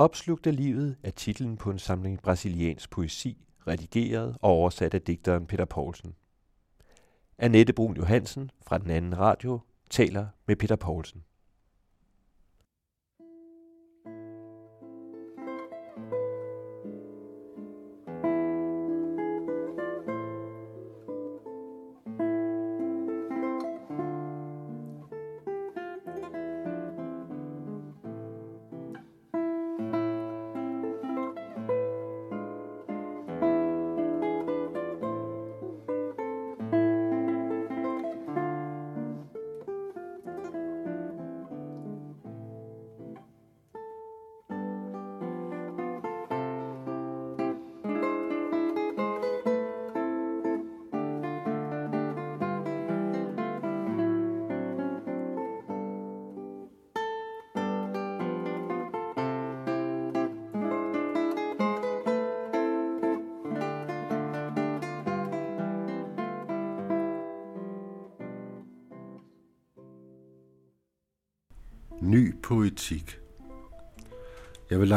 [0.00, 5.46] Opslugt af livet er titlen på en samling brasiliansk poesi, redigeret og oversat af digteren
[5.46, 6.14] Peter Poulsen.
[7.38, 9.60] Annette Brun Johansen fra den anden radio
[9.90, 11.24] taler med Peter Poulsen.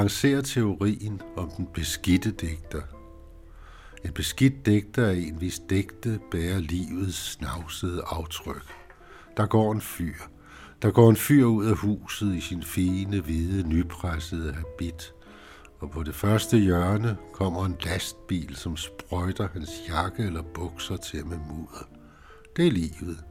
[0.04, 2.82] Jeg lancere teorien om den beskidte digter.
[4.06, 8.66] En beskidt digter er en, hvis digte bærer livets snavsede aftryk.
[9.38, 10.14] Der går en fyr.
[10.82, 15.14] Der går en fyr ud af huset i sin fine, hvide, nypressede habit.
[15.80, 21.26] Og på det første hjørne kommer en lastbil, som sprøjter hans jakke eller bukser til
[21.26, 21.90] med mudder.
[22.56, 23.24] Det er livet.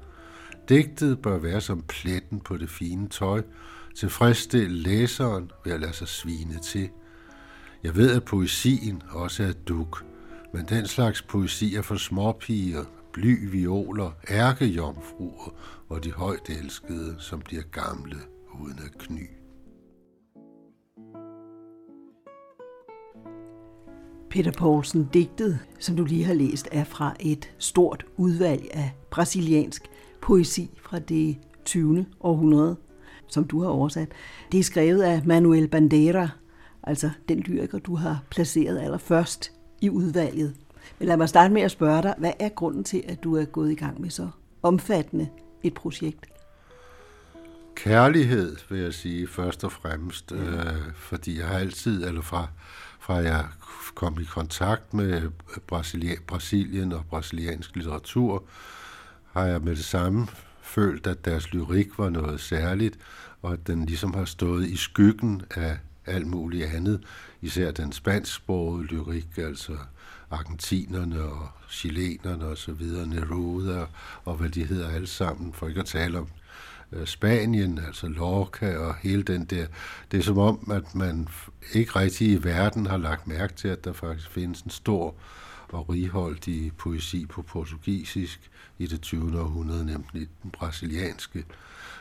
[0.68, 3.42] Digtet bør være som pletten på det fine tøj,
[3.94, 6.88] tilfredsstille læseren ved at lade sig svine til.
[7.82, 10.04] Jeg ved, at poesien også er duk,
[10.54, 15.54] men den slags poesi er for småpiger, bly violer, ærkejomfruer
[15.88, 18.16] og de højt elskede, som bliver gamle
[18.60, 19.30] uden at kny.
[24.30, 29.82] Peter Poulsen, digtet, som du lige har læst, er fra et stort udvalg af brasiliansk
[30.22, 32.06] poesi fra det 20.
[32.20, 32.76] århundrede,
[33.28, 34.08] som du har oversat.
[34.52, 36.28] Det er skrevet af Manuel Bandeira,
[36.82, 40.54] altså den lyriker, du har placeret allerførst i udvalget.
[40.98, 43.44] Men lad mig starte med at spørge dig, hvad er grunden til, at du er
[43.44, 44.28] gået i gang med så
[44.62, 45.28] omfattende
[45.62, 46.26] et projekt?
[47.74, 52.48] Kærlighed, vil jeg sige, først og fremmest, øh, fordi jeg har altid, eller fra,
[53.00, 53.44] fra jeg
[53.94, 55.22] kom i kontakt med
[56.26, 58.44] Brasilien og brasiliansk litteratur,
[59.32, 60.26] har jeg med det samme
[60.62, 62.98] følt, at deres lyrik var noget særligt,
[63.42, 67.00] og at den ligesom har stået i skyggen af alt muligt andet,
[67.42, 69.76] især den spansksprogede lyrik, altså
[70.30, 73.86] argentinerne og chilenerne og så videre, Neruda
[74.24, 76.28] og hvad de hedder alle sammen, for ikke at tale om
[76.92, 79.66] øh, Spanien, altså Lorca og hele den der.
[80.10, 81.28] Det er som om, at man
[81.72, 85.14] ikke rigtig i verden har lagt mærke til, at der faktisk findes en stor
[85.68, 88.50] og righoldig poesi på portugisisk
[88.82, 89.40] i det 20.
[89.40, 91.44] århundrede, nemlig den brasilianske,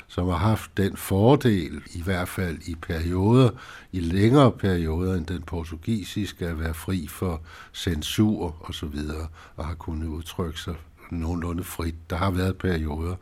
[0.07, 3.49] som har haft den fordel, i hvert fald i perioder,
[3.91, 7.41] i længere perioder end den portugisiske, at være fri for
[7.73, 10.75] censur og så videre, og har kunnet udtrykke sig
[11.11, 11.95] nogenlunde frit.
[12.09, 13.15] Der har været perioder,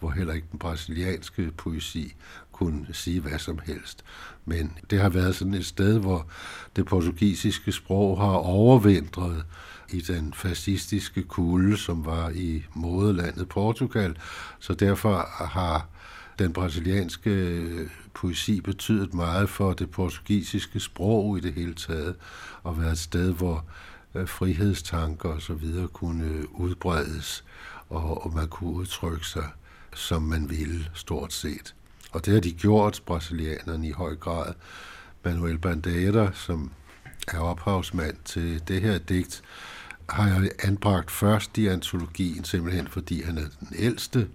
[0.00, 2.14] hvor heller ikke den brasilianske poesi
[2.52, 4.04] kunne sige hvad som helst.
[4.44, 6.26] Men det har været sådan et sted, hvor
[6.76, 9.44] det portugisiske sprog har overvintret
[9.90, 14.16] i den fascistiske kulde, som var i moderlandet Portugal.
[14.58, 15.86] Så derfor har
[16.38, 22.16] den brasilianske øh, poesi betydet meget for det portugisiske sprog i det hele taget,
[22.62, 23.64] og været et sted, hvor
[24.14, 27.44] øh, frihedstanker og så videre kunne udbredes,
[27.90, 29.48] og, og man kunne udtrykke sig,
[29.94, 31.74] som man ville, stort set.
[32.12, 34.54] Og det har de gjort, brasilianerne, i høj grad.
[35.24, 36.70] Manuel Bandeira, som
[37.28, 39.42] er ophavsmand til det her digt,
[40.08, 44.28] har jeg anbragt først i antologien, simpelthen fordi han er den ældste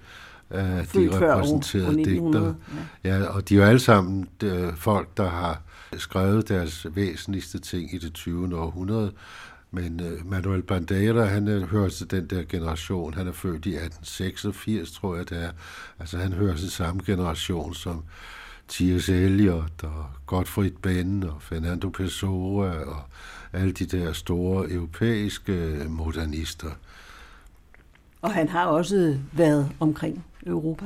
[0.49, 2.55] af de repræsenterede digtere.
[3.03, 3.17] Ja.
[3.17, 5.61] ja, og de er jo alle sammen de, folk, der har
[5.97, 8.59] skrevet deres væsentligste ting i det 20.
[8.59, 9.11] århundrede.
[9.71, 13.13] Men uh, Manuel Bandeira, han er, hører til den der generation.
[13.13, 15.51] Han er født i 1886, tror jeg det er.
[15.99, 18.03] Altså han hører til samme generation som
[18.67, 19.09] T.S.
[19.09, 23.01] Eliot og Gottfried Benn og Fernando Pessoa og
[23.53, 26.69] alle de der store europæiske modernister.
[28.21, 30.85] Og han har også været omkring Europa.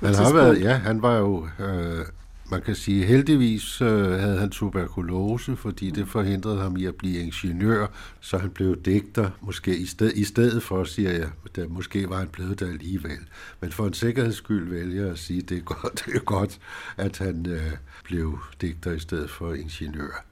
[0.00, 2.06] han har været, ja, han var jo øh,
[2.50, 7.18] man kan sige, heldigvis øh, havde han tuberkulose, fordi det forhindrede ham i at blive
[7.18, 7.86] ingeniør,
[8.20, 12.18] så han blev digter, måske i, sted, i stedet for, siger jeg, der måske var
[12.18, 13.18] han blevet der alligevel.
[13.60, 16.58] Men for en sikkerheds skyld vælger jeg at sige, det er godt, det er godt
[16.96, 17.72] at han øh,
[18.04, 20.24] blev digter i stedet for ingeniør.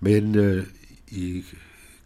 [0.00, 0.66] Men øh,
[1.10, 1.44] i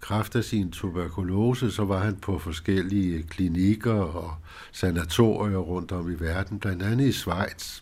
[0.00, 4.34] kraft af sin tuberkulose, så var han på forskellige klinikker og
[4.72, 7.80] sanatorier rundt om i verden, blandt andet i Schweiz,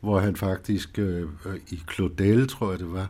[0.00, 1.28] hvor han faktisk øh,
[1.68, 3.08] i Claudel, tror jeg det var,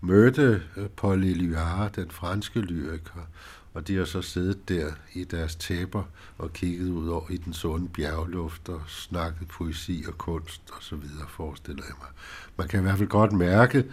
[0.00, 3.28] mødte øh, Paul Eluard, den franske lyriker,
[3.74, 6.02] og de har så siddet der i deres tæpper
[6.38, 10.96] og kigget ud over i den sunde bjergluft og snakket poesi og kunst og så
[10.96, 12.08] videre, forestiller jeg mig.
[12.56, 13.84] Man kan i hvert fald godt mærke,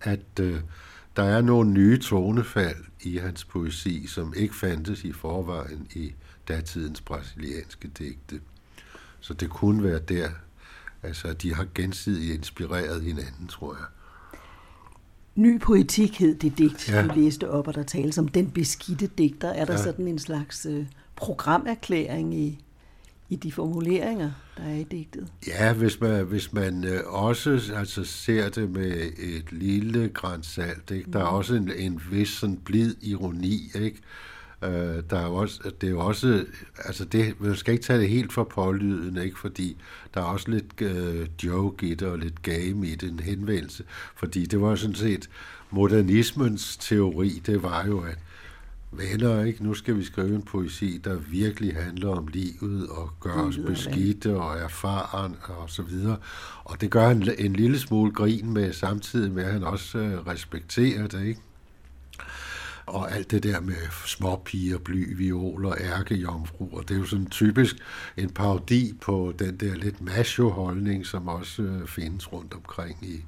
[0.00, 0.60] at øh,
[1.16, 6.14] der er nogle nye tonefald i hans poesi, som ikke fandtes i forvejen i
[6.48, 8.40] datidens brasilianske digte.
[9.20, 10.28] Så det kunne være der,
[11.02, 13.86] altså de har gensidigt inspireret hinanden, tror jeg.
[15.34, 17.02] Ny poetik hed det digt, ja.
[17.02, 19.48] du læste op, og der tales om den beskidte digter.
[19.48, 19.82] Er der ja.
[19.82, 20.86] sådan en slags øh,
[21.16, 22.64] programerklæring i,
[23.32, 25.28] i de formuleringer, der er i digtet?
[25.46, 30.90] Ja, hvis man, hvis man øh, også altså, ser det med et lille græns salt,
[30.90, 31.12] ikke?
[31.12, 31.36] der er mm.
[31.36, 33.98] også en, en vis sådan blid ironi, ikke?
[34.64, 36.44] Øh, der er også, det er jo også,
[36.84, 39.38] altså det, man skal ikke tage det helt for pålydende, ikke?
[39.38, 39.76] fordi
[40.14, 43.84] der er også lidt øh, joke i det, og lidt game i det, en henvendelse,
[44.16, 45.30] fordi det var sådan set
[45.70, 48.18] modernismens teori, det var jo, at
[48.92, 49.64] venner, ikke?
[49.64, 54.36] Nu skal vi skrive en poesi, der virkelig handler om livet og gør os beskidte
[54.36, 56.16] og erfaren og så videre.
[56.64, 60.26] Og det gør han en lille smule grin med, samtidig med, at han også øh,
[60.26, 61.40] respekterer det, ikke?
[62.86, 67.76] og alt det der med småpiger, bly, violer, ærkejomfruer, det er jo sådan typisk
[68.16, 73.24] en parodi på den der lidt macho-holdning, som også øh, findes rundt omkring i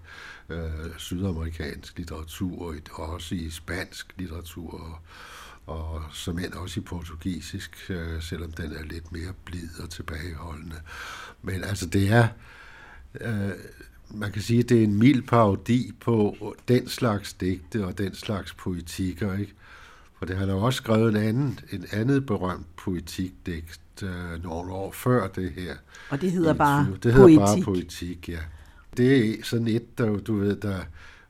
[0.48, 4.98] øh, sydamerikansk litteratur, og også i spansk litteratur, og,
[5.66, 10.76] og som end også i portugisisk, øh, selvom den er lidt mere blid og tilbageholdende.
[11.42, 12.28] Men altså, det er...
[13.20, 13.50] Øh,
[14.10, 16.36] man kan sige, at det er en mild parodi på
[16.68, 19.54] den slags digte og den slags poetikker, ikke?
[20.18, 24.92] For det han har også skrevet en anden, en andet berømt poetikdigt øh, nogle år
[24.92, 25.76] før det her.
[26.10, 27.38] Og det hedder bare Det hedder poetik.
[27.38, 28.38] bare poetik, ja.
[28.96, 30.78] Det er sådan et, der du ved, der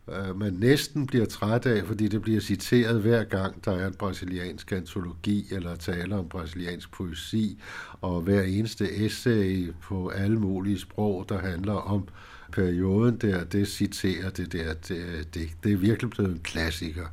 [0.08, 3.94] øh, man næsten bliver træt af, fordi det bliver citeret hver gang, der er en
[3.94, 7.60] brasiliansk antologi eller taler om brasiliansk poesi,
[8.00, 12.08] og hver eneste essay på alle mulige sprog, der handler om
[12.52, 17.06] perioden der, det citerer det der det, det, det er virkelig blevet en klassiker,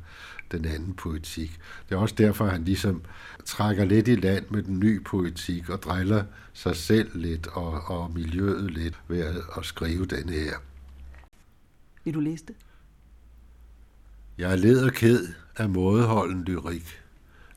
[0.52, 1.58] den anden poetik.
[1.88, 3.02] Det er også derfor, han ligesom
[3.44, 8.10] trækker lidt i land med den nye poetik og driller sig selv lidt og, og
[8.14, 10.52] miljøet lidt ved at, at skrive den her.
[12.04, 12.54] Vil du læse det?
[14.42, 17.00] Jeg er led og ked af mådeholden lyrik,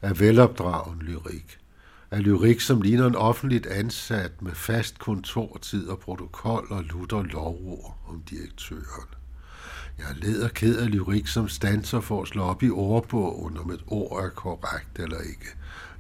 [0.01, 1.57] af velopdragen lyrik,
[2.11, 7.97] af lyrik, som ligner en offentligt ansat med fast kontortid og protokol og lutter lovord
[8.07, 9.09] om direktøren.
[9.97, 13.57] Jeg er led og ked af lyrik, som stanser for at slå op i ordbogen,
[13.57, 15.47] om et ord er korrekt eller ikke.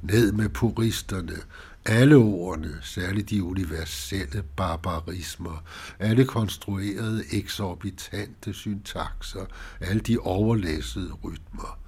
[0.01, 1.37] Ned med puristerne,
[1.85, 5.63] alle ordene, særligt de universelle barbarismer,
[5.99, 9.45] alle konstruerede eksorbitante syntakser,
[9.79, 11.79] alle de overlæssede rytmer.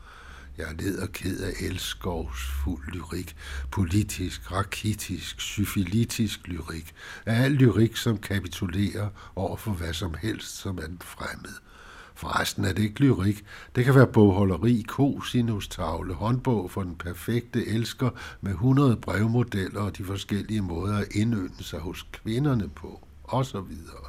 [0.58, 3.36] Jeg er og ked af elskovs fuld lyrik,
[3.72, 6.94] politisk, rakitisk, syfilitisk lyrik,
[7.26, 11.54] af al lyrik, som kapitulerer over for hvad som helst, som er fremmed.
[12.18, 13.46] Forresten er det ikke lyrik.
[13.76, 14.86] Det kan være bogholderi,
[15.70, 18.10] tavle, håndbog for den perfekte elsker
[18.42, 23.62] med 100 brevmodeller og de forskellige måder at indønde sig hos kvinderne på, og så
[23.62, 24.08] videre.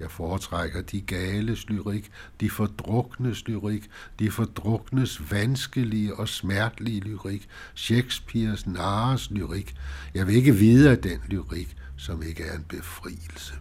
[0.00, 8.66] Jeg foretrækker de gale lyrik, de fordruknes lyrik, de fordruknes vanskelige og smertelige lyrik, Shakespeares
[8.66, 9.74] nares lyrik.
[10.14, 13.54] Jeg vil ikke vide af den lyrik, som ikke er en befrielse.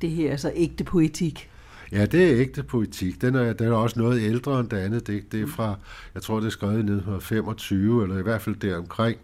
[0.00, 1.49] Det her er så ægte poetik.
[1.92, 3.22] Ja, det er ægte poetik.
[3.22, 5.32] Den er, den er også noget ældre end det andet digt.
[5.32, 5.78] Det er fra,
[6.14, 9.18] jeg tror, det er skrevet i 1925, eller i hvert fald deromkring,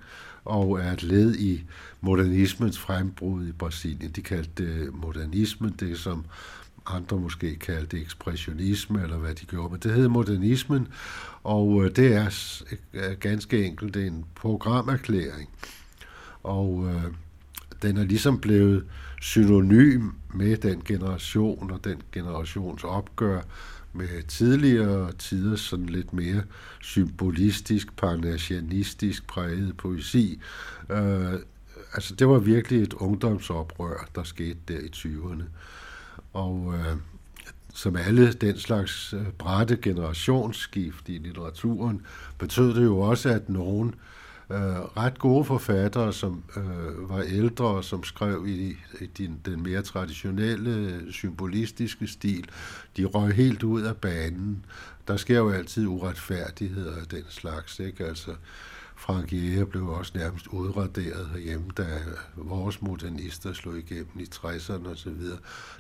[0.44, 1.64] og er et led i
[2.00, 4.10] modernismens frembrud i Brasilien.
[4.10, 6.24] De kaldte det modernismen, det som
[6.86, 10.88] andre måske kaldte ekspressionisme, eller hvad de gjorde, men det hedder modernismen,
[11.42, 15.48] og øh, det er ganske enkelt en programerklæring.
[16.42, 17.12] Og øh,
[17.82, 18.84] den er ligesom blevet
[19.20, 23.40] synonym med den generation og den generations opgør
[23.92, 26.42] med tidligere tider sådan lidt mere
[26.80, 30.40] symbolistisk, parnasianistisk præget poesi.
[30.90, 31.32] Øh,
[31.92, 35.42] altså det var virkelig et ungdomsoprør, der skete der i 20'erne.
[36.32, 36.96] Og øh,
[37.74, 42.02] som alle den slags øh, brætte generationsskift i litteraturen,
[42.38, 44.15] betød det jo også, at nogen øh,
[44.50, 44.58] Øh,
[44.96, 49.82] ret gode forfattere, som øh, var ældre og som skrev i, i din, den mere
[49.82, 52.48] traditionelle symbolistiske stil,
[52.96, 54.64] de røg helt ud af banen.
[55.08, 58.04] Der sker jo altid uretfærdigheder af den slags, ikke?
[58.04, 58.34] Altså,
[58.96, 61.86] Frank Jæger blev også nærmest udraderet herhjemme, da
[62.36, 65.20] vores modernister slog igennem i 60'erne osv.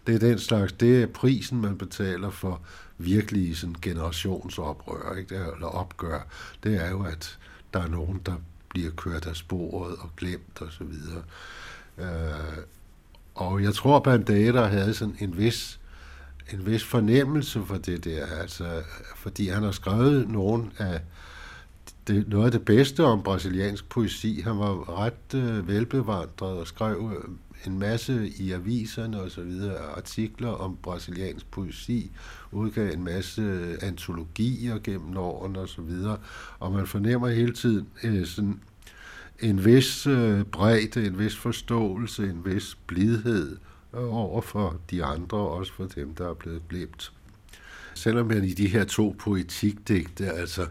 [0.06, 2.60] Det er den slags, det er prisen, man betaler for
[2.98, 5.34] virkelig sådan generationsoprør, ikke?
[5.34, 6.26] eller opgør.
[6.62, 7.38] Det er jo, at
[7.74, 8.34] der er nogen, der
[8.76, 10.82] bliver kørt af sporet og glemt osv.
[11.96, 12.56] Og, øh,
[13.34, 15.80] og jeg tror, Bandera havde sådan en vis
[16.52, 18.82] en vis fornemmelse for det der, altså,
[19.16, 21.00] fordi han har skrevet nogle af
[22.06, 24.40] det, noget af det bedste om brasiliansk poesi.
[24.40, 27.30] Han var ret øh, velbevandret og skrev øh,
[27.66, 32.10] en masse i aviserne og så videre, artikler om brasiliansk poesi,
[32.52, 36.18] udgav en masse antologier gennem årene og så videre,
[36.58, 38.60] og man fornemmer hele tiden øh, sådan
[39.40, 43.56] en vis øh, bredde, en vis forståelse, en vis blidhed
[43.94, 47.12] øh, over for de andre, også for dem, der er blevet glemt.
[47.94, 50.66] Selvom man i de her to poetikdigte, altså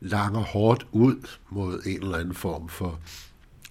[0.00, 3.00] langer hårdt ud mod en eller anden form for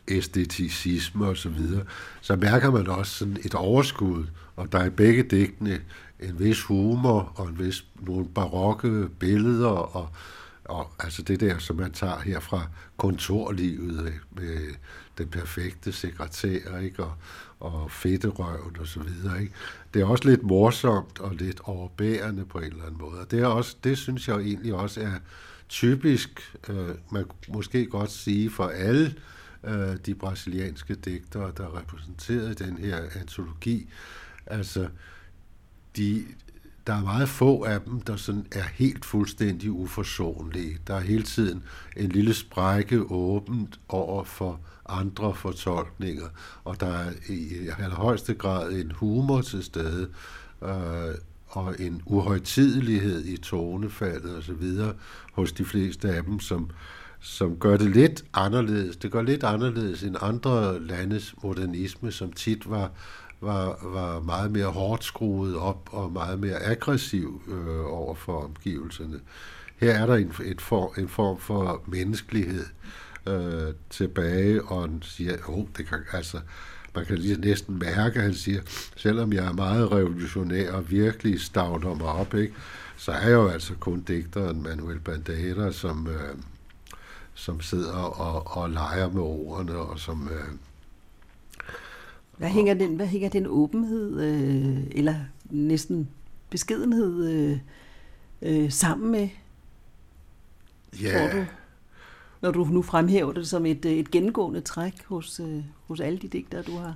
[0.07, 1.83] æsteticisme og så videre,
[2.21, 5.81] så mærker man også sådan et overskud, og der er i begge digtene
[6.19, 10.09] en vis humor og en vis nogle barokke billeder og,
[10.65, 12.67] og altså det der, som man tager her fra
[12.97, 14.57] kontorlivet øh, med
[15.17, 17.03] den perfekte sekretær, ikke?
[17.03, 17.13] Og,
[17.59, 19.53] og fedterøven og så videre, ikke?
[19.93, 23.19] Det er også lidt morsomt og lidt overbærende på en eller anden måde.
[23.19, 25.13] Og det, er også, det synes jeg egentlig også er
[25.69, 29.15] typisk, øh, man måske godt sige, for alle
[29.63, 33.89] øh, de brasilianske digtere, der er repræsenteret i den her antologi.
[34.45, 34.87] Altså,
[35.97, 36.25] de,
[36.87, 40.77] der er meget få af dem, der sådan er helt fuldstændig uforsonlige.
[40.87, 41.63] Der er hele tiden
[41.97, 46.27] en lille sprække åbent over for andre fortolkninger,
[46.63, 50.09] og der er i allerhøjeste grad en humor til stede,
[50.63, 51.15] øh,
[51.47, 54.93] og en uhøjtidelighed i tonefaldet osv.
[55.33, 56.69] hos de fleste af dem, som,
[57.23, 58.95] som gør det lidt anderledes.
[58.97, 62.91] Det gør lidt anderledes end andre landes modernisme, som tit var,
[63.41, 69.19] var, var meget mere hårdt skruet op og meget mere aggressiv øh, over for omgivelserne.
[69.77, 72.65] Her er der en, et for, en form for menneskelighed
[73.27, 76.39] øh, tilbage, og han siger, oh, det kan, altså,
[76.95, 78.61] man kan lige næsten mærke, at han siger,
[78.95, 82.53] selvom jeg er meget revolutionær og virkelig stavner mig op, ikke,
[82.97, 86.35] så er jeg jo altså kun digteren Manuel Bandeira, som, øh,
[87.33, 90.29] som sidder og, og leger med ordene, og som...
[90.31, 90.57] Øh,
[92.37, 95.15] hvad hænger den, hvad hænger den åbenhed, øh, eller
[95.49, 96.09] næsten
[96.49, 97.57] beskedenhed, øh,
[98.41, 99.29] øh, sammen med?
[101.01, 101.45] Ja, tror du?
[102.43, 106.19] når du nu fremhæver det som et, øh, et gennemgående træk hos, øh, hos alle
[106.19, 106.95] de digtere, du har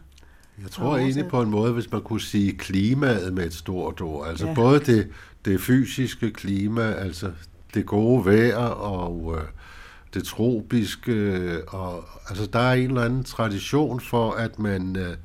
[0.61, 4.27] Jeg tror egentlig på en måde, hvis man kunne sige klimaet med et stort ord.
[4.27, 4.53] Altså ja.
[4.53, 5.07] både det,
[5.45, 7.31] det fysiske klima, altså
[7.73, 9.43] det gode vejr og øh,
[10.13, 11.61] det tropiske.
[11.67, 15.17] Og, altså der er en eller anden tradition for, at man øh,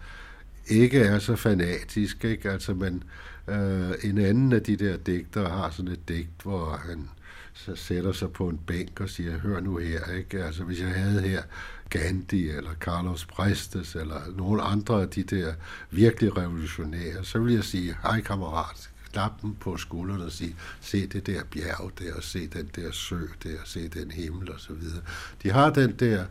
[0.66, 2.24] ikke er så fanatisk.
[2.24, 2.50] Ikke?
[2.50, 3.02] Altså man,
[3.48, 7.08] øh, en anden af de der digtere har sådan et digt, hvor han
[7.54, 10.44] så sætter sig på en bænk og siger, hør nu her, ikke?
[10.44, 11.42] Altså, hvis jeg havde her
[11.90, 15.54] Gandhi eller Carlos Prestes eller nogle andre af de der
[15.90, 21.07] virkelig revolutionære, så vil jeg sige, hej kammerat, klappe dem på skuldrene og sige, se
[21.07, 24.73] det der bjerg der, og se den der sø der, se den himmel og så
[24.73, 25.02] videre.
[25.42, 26.25] De har den der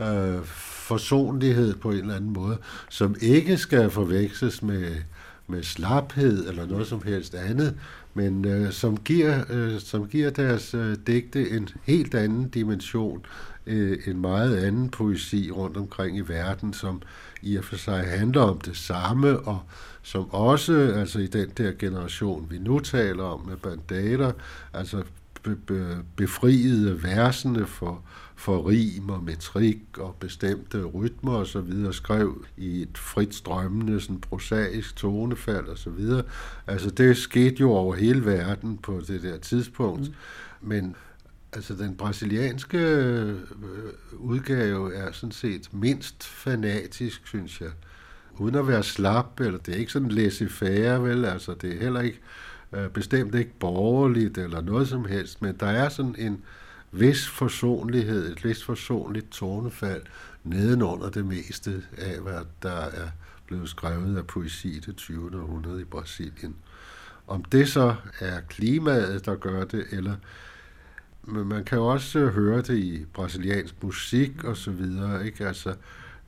[0.00, 2.58] øh, forsonlighed på en eller anden måde,
[2.88, 4.96] som ikke skal forveksles med,
[5.52, 7.74] med slaphed eller noget som helst andet,
[8.14, 13.26] men øh, som, giver, øh, som giver deres øh, digte en helt anden dimension,
[13.66, 17.02] øh, en meget anden poesi rundt omkring i verden, som
[17.42, 19.60] i og for sig handler om det samme, og
[20.02, 24.32] som også, altså i den der generation, vi nu taler om med bandater,
[24.72, 25.02] altså
[25.42, 28.02] be, be, befriede versene for,
[28.42, 34.00] for rim og metrik og bestemte rytmer og så videre, skrev i et frit strømmende,
[34.00, 36.22] sådan prosaisk tonefald og så videre.
[36.66, 40.14] Altså det skete jo over hele verden på det der tidspunkt, mm.
[40.68, 40.96] men
[41.52, 43.34] altså den brasilianske øh,
[44.12, 47.70] udgave er sådan set mindst fanatisk, synes jeg.
[48.38, 51.24] Uden at være slap, eller det er ikke sådan laissez-faire, vel?
[51.24, 52.20] Altså det er heller ikke
[52.72, 56.42] øh, bestemt ikke borgerligt eller noget som helst, men der er sådan en
[56.92, 60.02] vis forsonlighed, et vis forsonligt tonefald
[60.44, 63.08] nedenunder det meste af, hvad der er
[63.46, 65.40] blevet skrevet af poesi i det 20.
[65.42, 66.56] århundrede i Brasilien.
[67.26, 70.16] Om det så er klimaet, der gør det, eller
[71.24, 75.46] men man kan jo også høre det i brasiliansk musik og så videre, ikke?
[75.46, 75.74] Altså,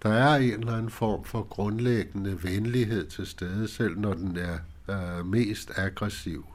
[0.03, 4.59] der er en eller anden form for grundlæggende venlighed til stede, selv når den er
[4.91, 6.47] øh, mest aggressiv.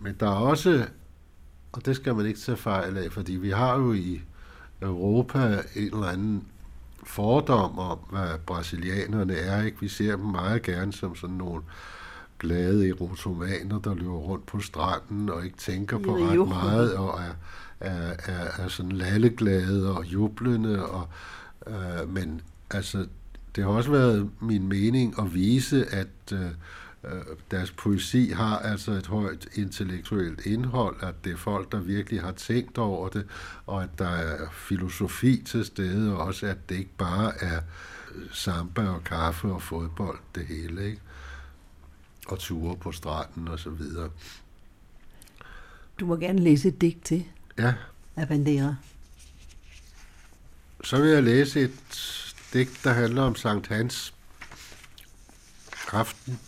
[0.00, 0.88] Men der er også,
[1.76, 4.22] og det skal man ikke tage fejl af, fordi vi har jo i
[4.82, 6.44] Europa en eller anden
[7.04, 9.62] fordom om, hvad brasilianerne er.
[9.62, 9.80] Ikke?
[9.80, 11.62] Vi ser dem meget gerne som sådan nogle
[12.38, 17.32] glade erotomaner, der løber rundt på stranden og ikke tænker på ret meget og er,
[17.80, 20.86] er, er, er sådan lalleglade og jublende.
[20.86, 21.08] Og,
[21.66, 22.40] øh, men
[22.70, 23.06] altså,
[23.56, 26.50] det har også været min mening at vise, at øh, Øh,
[27.50, 32.32] deres poesi har altså et højt intellektuelt indhold, at det er folk, der virkelig har
[32.32, 33.26] tænkt over det,
[33.66, 37.60] og at der er filosofi til stede, og også at det ikke bare er
[38.32, 41.00] samba og kaffe og fodbold, det hele, ikke?
[42.26, 44.10] Og ture på stranden og så videre.
[46.00, 47.24] Du må gerne læse et digt til
[47.58, 47.74] ja.
[48.16, 48.76] af Bandera.
[50.84, 51.72] Så vil jeg læse et
[52.52, 54.14] digt, der handler om Sankt Hans
[55.92, 56.38] aften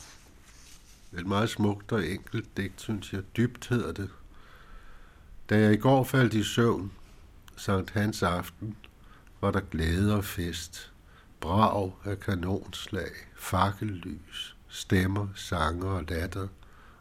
[1.12, 3.22] et meget smukt og enkelt digt, synes jeg.
[3.36, 4.10] Dybt hedder det.
[5.50, 6.92] Da jeg i går faldt i søvn,
[7.56, 8.76] Sankt Hans aften,
[9.40, 10.92] var der glæde og fest.
[11.40, 16.48] Brag af kanonslag, fakkellys, stemmer, sanger og latter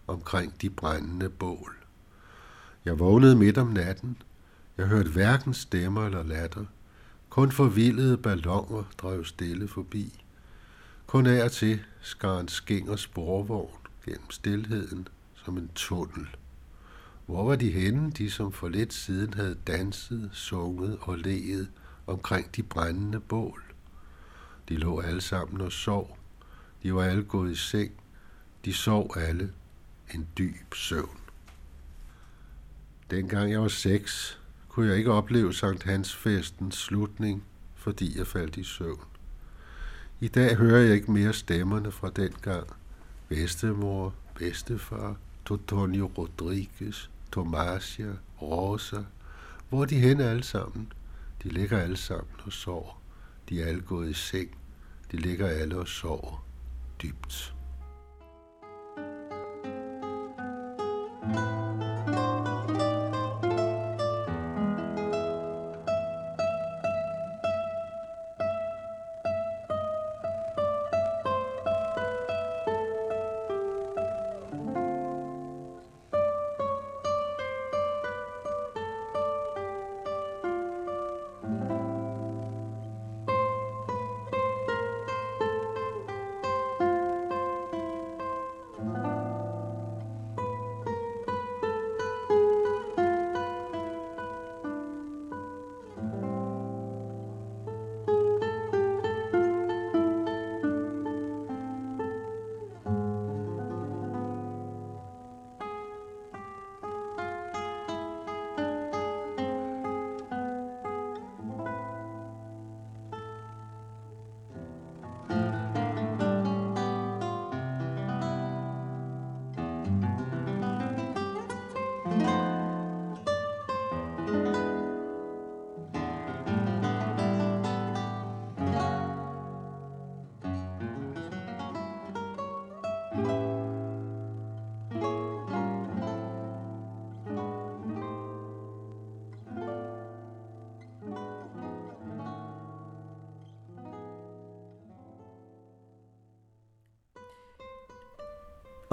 [0.08, 1.76] omkring de brændende bål.
[2.86, 4.22] Jeg vågnede midt om natten.
[4.78, 6.66] Jeg hørte hverken stemmer eller latter.
[7.30, 10.24] Kun forvildede ballonger drev stille forbi.
[11.08, 16.28] Kun af og til skar en skæng og sporvogn gennem stilheden som en tunnel.
[17.26, 21.70] Hvor var de henne, de som for lidt siden havde danset, sunget og leget
[22.08, 23.64] omkring de brændende bål?
[24.70, 26.18] De lå alle sammen og sov.
[26.84, 27.92] De var alle gået i seng.
[28.66, 29.54] De sov alle
[30.14, 31.20] en dyb søvn.
[33.12, 37.44] Dengang jeg var seks, kunne jeg ikke opleve Sankt Hans festens slutning,
[37.76, 39.06] fordi jeg faldt i søvn.
[40.20, 42.68] I dag hører jeg ikke mere stemmerne fra den gang–
[43.30, 45.16] bedstemor, bedstefar,
[45.46, 49.04] Totonio Rodriguez, Tomasia, Rosa.
[49.70, 50.92] Hvor er de henne alle sammen?
[51.44, 53.02] De ligger alle sammen og sover.
[53.50, 54.58] De er alle gået i seng.
[55.12, 56.46] De ligger alle og sover
[57.02, 57.54] dybt.
[61.34, 61.67] thank you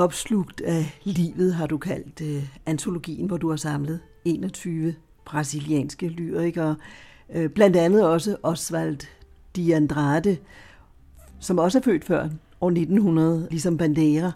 [0.05, 6.77] Opslugt af livet har du kaldt øh, antologien, hvor du har samlet 21 brasilianske lyrikere.
[7.35, 8.99] øh, blandt andet også Oswald
[9.57, 10.37] de Andrade,
[11.41, 12.29] som også er født før
[12.61, 14.33] år 1900, ligesom Bandera.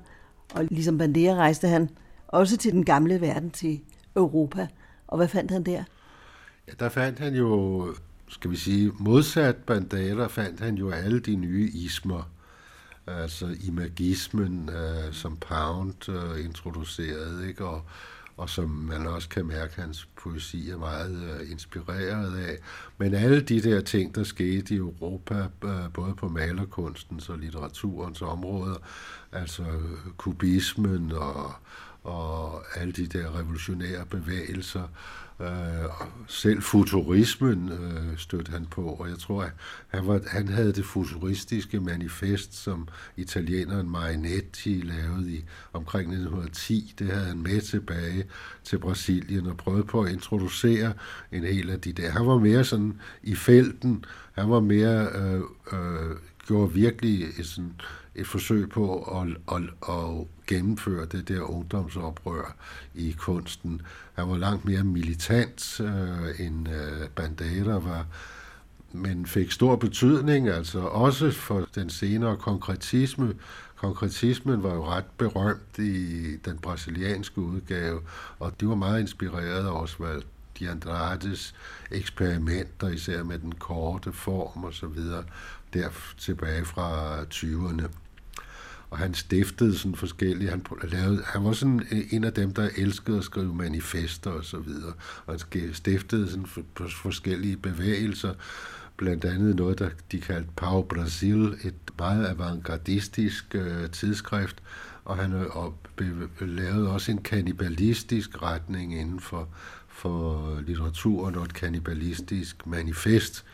[0.55, 1.89] Og ligesom Bandera rejste han
[2.29, 3.81] også til den gamle verden, til
[4.17, 4.69] Europa.
[5.07, 5.85] Og hvad fandt han der?
[6.69, 7.87] Ja, der fandt han jo,
[8.29, 12.31] skal vi sige, modsat Bandera, fandt han jo alle de nye ismer
[13.09, 17.65] altså imagismen, øh, som Pound øh, introducerede, ikke?
[17.65, 17.83] Og,
[18.37, 22.59] og som man også kan mærke, at hans poesi er meget øh, inspireret af.
[22.99, 28.23] Men alle de der ting, der skete i Europa, øh, både på malerkunstens og litteraturens
[28.23, 28.77] områder,
[29.33, 31.53] altså øh, kubismen og,
[32.03, 34.89] og alle de der revolutionære bevægelser.
[35.41, 35.49] Øh,
[36.27, 39.53] selv futurismen øh, stødte han på, og jeg tror, at
[39.89, 46.95] han, var, han havde det futuristiske manifest, som italieneren Marinetti lavede i omkring 1910.
[46.99, 48.25] Det havde han med tilbage
[48.65, 50.93] til Brasilien og prøvede på at introducere
[51.33, 52.11] en hel af de der.
[52.11, 55.41] Han var mere sådan i felten, han var mere, øh,
[55.73, 57.81] øh, gjorde virkelig et, sådan,
[58.15, 62.57] et forsøg på at, at, at gennemføre det der ungdomsoprør
[62.95, 63.83] i kunsten.
[64.15, 68.07] Han var langt mere militant øh, end øh, Bandera var,
[68.93, 73.35] men fik stor betydning, altså også for den senere konkretisme.
[73.77, 78.01] Konkretismen var jo ret berømt i den brasilianske udgave,
[78.39, 80.23] og det var meget inspireret af Oswald
[80.59, 81.55] de Andrades
[81.91, 85.25] eksperimenter, især med den korte form og så videre,
[85.73, 87.89] der tilbage fra 20'erne
[88.91, 92.69] og han stiftede sådan forskellige, han, lavede, han var sådan øh, en af dem, der
[92.77, 94.93] elskede at skrive manifester og så videre,
[95.27, 98.35] og han stiftede sådan for, for forskellige bevægelser,
[98.97, 104.63] blandt andet noget, der de kaldte Pau Brasil, et meget avantgardistisk øh, tidsskrift,
[105.05, 105.79] og han øh, og
[106.41, 109.49] lavede også en kanibalistisk retning inden for,
[109.89, 113.45] for litteraturen og et kanibalistisk manifest,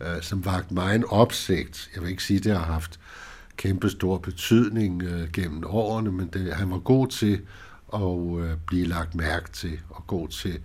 [0.00, 1.90] øh, som vagt mig en opsigt.
[1.94, 3.00] Jeg vil ikke sige, det har haft
[3.60, 7.40] kæmpe stor betydning øh, gennem årene, men det, han var god til
[7.94, 10.60] at øh, blive lagt mærke til, og god til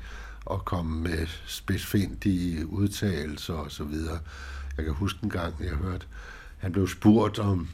[0.51, 3.93] at komme med spidsfindige udtalelser osv.
[4.77, 6.05] Jeg kan huske en gang, jeg hørte,
[6.57, 7.69] han blev spurgt om,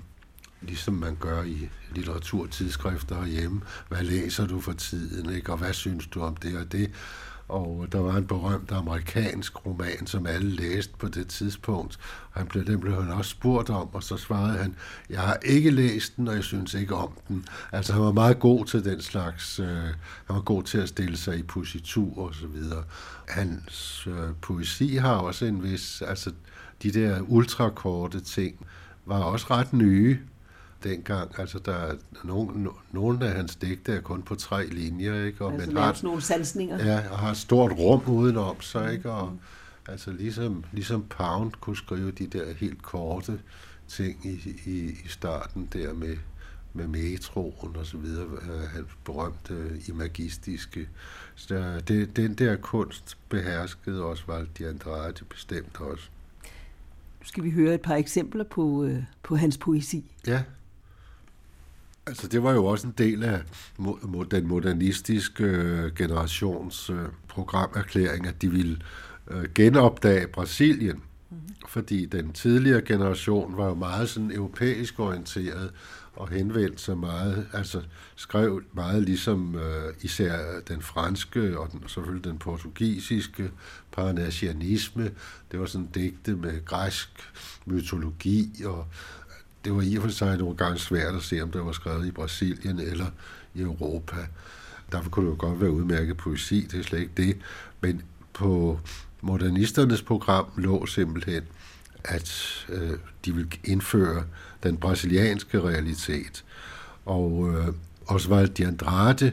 [0.62, 5.52] ligesom man gør i litteraturtidsskrifter hjemme, hvad læser du for tiden, ikke?
[5.52, 6.92] og hvad synes du om det og det?
[7.52, 12.00] Og der var en berømt amerikansk roman, som alle læste på det tidspunkt.
[12.32, 14.76] Han blev, den blev han også spurgt om, og så svarede han,
[15.10, 17.46] jeg har ikke læst den, og jeg synes ikke om den.
[17.72, 19.68] Altså han var meget god til den slags, øh,
[20.26, 22.84] han var god til at stille sig i positur og så videre.
[23.28, 26.32] Hans øh, poesi har også en vis, altså
[26.84, 28.68] de der ultrakorte ting,
[29.06, 30.20] var også ret nye
[30.84, 31.40] dengang.
[31.40, 35.46] Altså, der er nogle, nogle af hans digte er kun på tre linjer, ikke?
[35.46, 36.86] Og, altså, men har, nogle sansninger.
[36.86, 39.12] Ja, og har et stort rum udenom sig, ikke?
[39.12, 39.40] Og, mm.
[39.88, 43.40] Altså, ligesom, ligesom Pound kunne skrive de der helt korte
[43.88, 46.18] ting i, i, i starten der med,
[46.74, 50.90] med metroen og så videre, øh, han berømte imagistiske.
[51.36, 56.10] Så det, den der kunst beherskede også Valdi Andrade bestemt også.
[57.20, 60.12] Nu skal vi høre et par eksempler på, øh, på hans poesi.
[60.28, 60.44] Ja.
[62.08, 63.42] Altså, det var jo også en del af
[64.32, 68.78] den modernistiske øh, generations øh, programerklæring, at de ville
[69.28, 70.96] øh, genopdage Brasilien.
[70.96, 71.56] Mm-hmm.
[71.68, 75.72] Fordi den tidligere generation var jo meget sådan europæisk orienteret
[76.14, 77.82] og henvendt sig meget, altså
[78.16, 83.52] skrev meget ligesom øh, især den franske og den, selvfølgelig den portugisiske
[83.92, 85.12] parnasianisme.
[85.52, 87.10] Det var sådan digte med græsk
[87.66, 88.88] mytologi og
[89.66, 92.08] det var i og for sig nogle gange svært at se, om det var skrevet
[92.08, 93.06] i Brasilien eller
[93.54, 94.16] i Europa.
[94.92, 97.38] Derfor kunne det jo godt være udmærket poesi, det er slet ikke det.
[97.82, 98.02] Men
[98.34, 98.80] på
[99.22, 101.44] modernisternes program lå simpelthen,
[102.04, 104.24] at øh, de ville indføre
[104.64, 106.44] den brasilianske realitet.
[107.06, 107.68] Og øh,
[108.08, 109.32] Oswald de Andrade,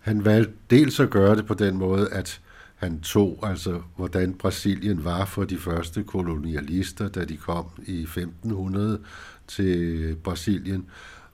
[0.00, 2.40] han valgte dels at gøre det på den måde, at
[2.76, 9.00] han tog altså, hvordan Brasilien var for de første kolonialister, da de kom i 1500
[9.48, 10.86] til Brasilien,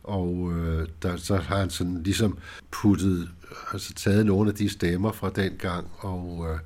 [0.02, 2.38] og øh, der, så har han sådan ligesom
[2.70, 3.28] puttet,
[3.72, 6.58] altså taget nogle af de stemmer fra den gang og øh,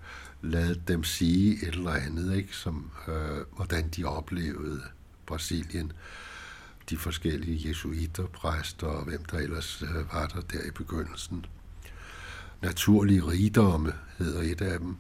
[0.43, 4.83] ladet dem sige et eller andet, ikke, som øh, hvordan de oplevede
[5.27, 5.93] Brasilien.
[6.91, 11.47] De forskellige jesuiter, præster og hvem der ellers øh, var der der i begyndelsen.
[12.63, 14.97] Naturlige rigdomme hedder et af dem.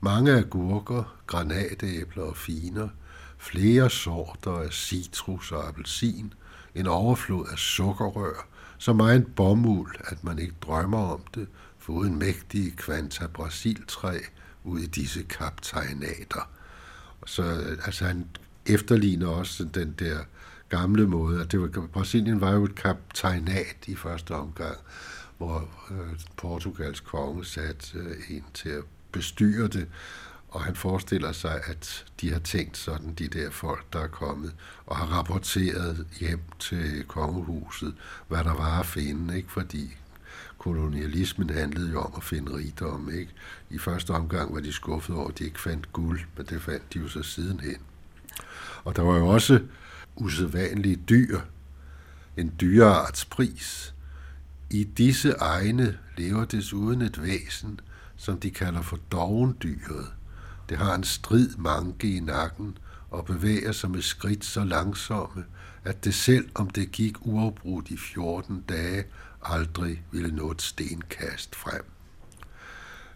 [0.00, 2.88] Mange agurker, granatæbler og finer–
[3.42, 6.34] flere sorter af citrus og appelsin,
[6.74, 8.46] en overflod af sukkerrør,
[8.78, 14.18] så meget bomuld, at man ikke drømmer om det, foruden mægtige kvanta brasiltræ
[14.64, 16.50] ud i disse kaptajnater.
[17.26, 17.42] Så
[17.84, 18.28] altså, han
[18.66, 20.18] efterligner også den der
[20.68, 24.76] gamle måde, at det var, Brasilien var jo et kaptajnat i første omgang,
[25.38, 29.88] hvor øh, Portugals konge satte øh, en til at bestyre det,
[30.52, 34.54] og han forestiller sig, at de har tænkt sådan, de der folk, der er kommet,
[34.86, 37.94] og har rapporteret hjem til kongehuset,
[38.28, 39.52] hvad der var at finde, ikke?
[39.52, 39.96] fordi
[40.58, 43.10] kolonialismen handlede jo om at finde rigdom.
[43.14, 43.32] Ikke?
[43.70, 46.94] I første omgang var de skuffet over, at de ikke fandt guld, men det fandt
[46.94, 47.80] de jo så sidenhen.
[48.84, 49.60] Og der var jo også
[50.16, 51.40] usædvanlige dyr,
[52.36, 53.94] en dyreartspris.
[54.70, 57.80] I disse egne lever desuden et væsen,
[58.16, 60.06] som de kalder for dovendyret.
[60.72, 62.78] Det har en strid manke i nakken
[63.10, 65.44] og bevæger sig med skridt så langsomme,
[65.84, 69.04] at det selv om det gik uafbrudt i 14 dage,
[69.42, 71.84] aldrig ville nå et stenkast frem.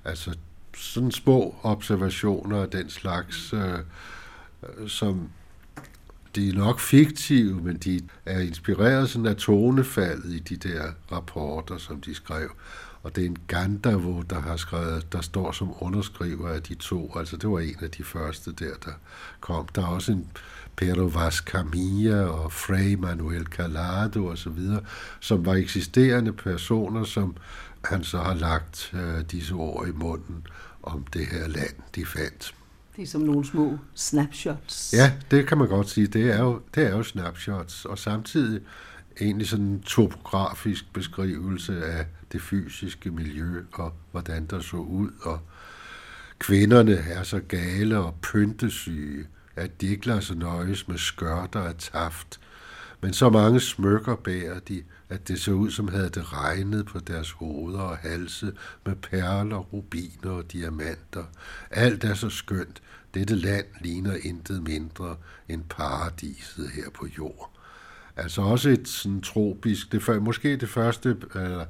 [0.05, 0.37] Altså
[0.77, 3.79] sådan små observationer af den slags, øh,
[4.62, 5.31] øh, som
[6.35, 11.79] de er nok fiktive, men de er inspireret sådan af tonefaldet i de der rapporter,
[11.79, 12.51] som de skrev.
[13.07, 17.12] Og det er en Gandavo, der har skrevet, der står som underskriver af de to.
[17.19, 18.90] Altså det var en af de første der, der
[19.40, 19.69] kom.
[19.75, 20.27] Der er også en
[20.77, 24.81] Pedro Vaz Camilla og Frei Manuel Calado og så videre,
[25.21, 27.37] som var eksisterende personer, som
[27.85, 30.47] han så har lagt øh, disse ord i munden
[30.83, 32.55] om det her land, de fandt.
[32.97, 34.92] Det er som nogle små snapshots.
[34.92, 36.07] Ja, det kan man godt sige.
[36.07, 38.61] Det er jo, det er jo snapshots, og samtidig
[39.21, 45.41] egentlig sådan en topografisk beskrivelse af det fysiske miljø, og hvordan der så ud, og
[46.39, 51.75] kvinderne er så gale og pyntesyge, at de ikke lader sig nøjes med skørter af
[51.79, 52.41] taft,
[53.01, 56.99] men så mange smykker bærer de, at det så ud som havde det regnet på
[56.99, 58.53] deres hoveder og halse
[58.87, 61.25] med perler, rubiner og diamanter.
[61.71, 62.83] Alt er så skønt.
[63.15, 65.17] Dette land ligner intet mindre
[65.49, 67.56] end paradiset her på jord.
[68.16, 71.66] Altså også et sådan tropisk, det, måske det første, eller,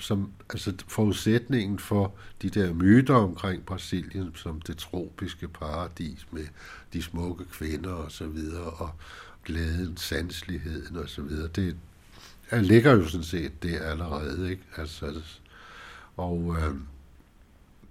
[0.00, 6.46] som, altså forudsætningen for de der myter omkring Brasilien som det tropiske paradis med
[6.92, 8.90] de smukke kvinder og så videre, og
[9.44, 11.76] glæden, sansligheden og så videre, det
[12.50, 14.62] er, ligger jo sådan set det allerede, ikke?
[14.76, 15.22] Altså,
[16.16, 16.74] og øh,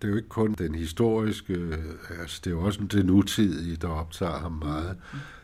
[0.01, 3.75] det er jo ikke kun den historiske, øh, altså det er jo også det nutidige,
[3.75, 4.97] der optager ham meget.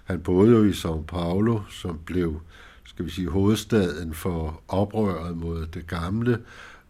[0.05, 2.41] Han boede jo i São Paulo, som blev,
[2.83, 6.41] skal vi sige, hovedstaden for oprøret mod det gamle.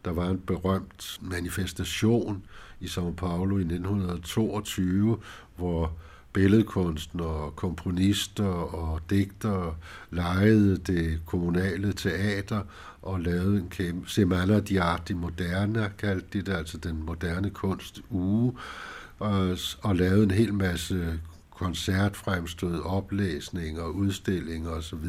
[0.06, 2.43] Der var en berømt manifestation
[2.80, 5.17] i São Paulo i 1922,
[5.56, 5.91] hvor
[6.34, 9.75] billedkunstnere, komponister og digtere
[10.12, 12.62] lejede det kommunale teater
[13.01, 18.54] og lavede en kæmpe Semana di Arte Moderna, kaldte det, altså den moderne kunst uge,
[19.19, 21.19] og, og lavede en hel masse
[21.55, 25.07] koncertfremstød, oplæsninger, udstillinger osv.,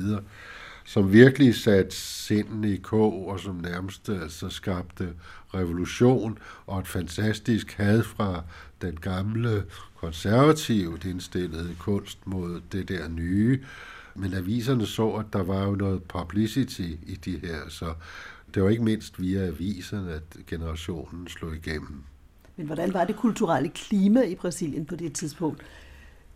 [0.84, 5.08] som virkelig satte sinden i kog, og som nærmest altså skabte
[5.54, 8.42] revolution og et fantastisk had fra
[8.82, 9.64] den gamle
[9.96, 13.64] konservativt indstillede kunst mod det der nye.
[14.14, 17.94] Men aviserne så, at der var jo noget publicity i de her, så
[18.54, 22.02] det var ikke mindst via aviserne, at generationen slog igennem.
[22.56, 25.62] Men hvordan var det kulturelle klima i Brasilien på det tidspunkt?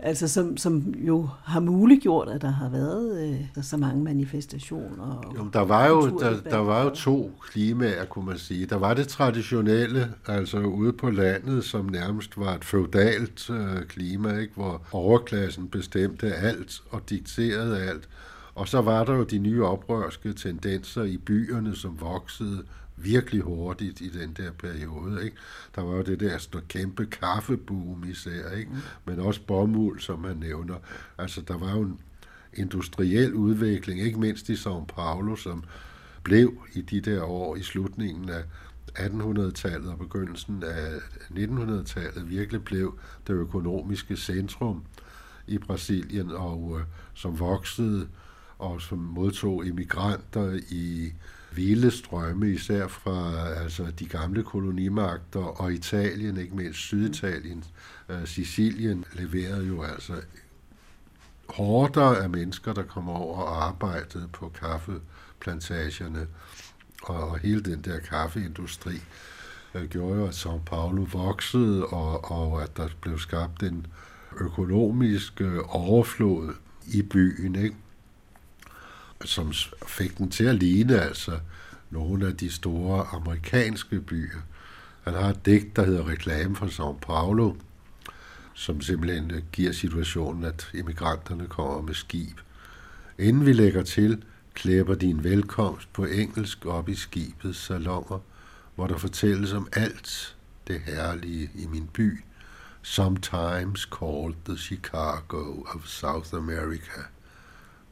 [0.02, 5.32] Altså som, som jo har muliggjort, at der har været øh, så mange manifestationer.
[5.38, 8.66] Jo, der, var jo, der, der var jo to klimaer, kunne man sige.
[8.66, 14.38] Der var det traditionelle, altså ude på landet, som nærmest var et feudalt øh, klima,
[14.38, 14.54] ikke?
[14.54, 18.08] hvor overklassen bestemte alt og dikterede alt.
[18.54, 22.62] Og så var der jo de nye oprørske tendenser i byerne, som voksede
[23.04, 25.24] virkelig hurtigt i den der periode.
[25.24, 25.36] Ikke?
[25.74, 28.70] Der var jo det der stå kæmpe kaffeboom især, ikke?
[28.70, 28.78] Mm.
[29.04, 30.74] men også bomuld, som man nævner.
[31.18, 32.00] Altså, der var jo en
[32.54, 35.64] industriel udvikling, ikke mindst i São Paulo, som
[36.22, 38.42] blev i de der år i slutningen af
[38.98, 40.98] 1800-tallet og begyndelsen af
[41.30, 44.82] 1900-tallet virkelig blev det økonomiske centrum
[45.46, 48.08] i Brasilien, og øh, som voksede
[48.58, 51.12] og som modtog immigranter i
[51.52, 57.64] vilde strømme, især fra altså, de gamle kolonimagter og Italien, ikke mindst Syditalien.
[58.08, 60.12] Uh, Sicilien leverede jo altså
[61.48, 66.26] hårder af mennesker, der kom over og arbejdede på kaffeplantagerne,
[67.02, 69.02] og, hele den der kaffeindustri
[69.74, 73.86] uh, gjorde jo, at São Paulo voksede, og, og at der blev skabt en
[74.40, 76.54] økonomisk uh, overflod
[76.86, 77.76] i byen, ikke?
[79.24, 79.52] Som
[79.86, 81.38] fik den til at ligne altså
[81.90, 84.38] nogle af de store amerikanske byer.
[85.02, 87.54] Han har et digt, der hedder Reklame fra São Paulo,
[88.54, 92.40] som simpelthen øh, giver situationen, at immigranterne kommer med skib.
[93.18, 98.18] Inden vi lægger til, klæber din velkomst på engelsk op i skibets salonger,
[98.74, 100.36] hvor der fortælles om alt
[100.68, 102.24] det herlige i min by,
[102.82, 107.00] sometimes called the Chicago of South America–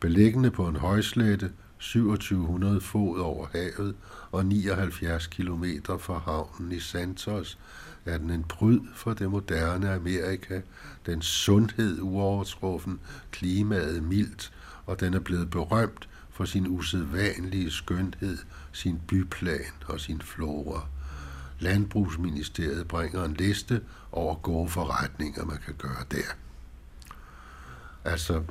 [0.00, 3.94] Beliggende på en højslette 2700 fod over havet
[4.32, 5.64] og 79 km
[5.98, 7.58] fra havnen i Santos,
[8.04, 10.60] er den en pryd for det moderne Amerika,
[11.06, 14.52] den sundhed uovertruffen, klimaet mildt,
[14.86, 18.38] og den er blevet berømt for sin usædvanlige skønhed,
[18.72, 20.86] sin byplan og sin flora.
[21.58, 23.80] Landbrugsministeriet bringer en liste
[24.12, 26.34] over gode forretninger, man kan gøre der.
[28.04, 28.42] Altså,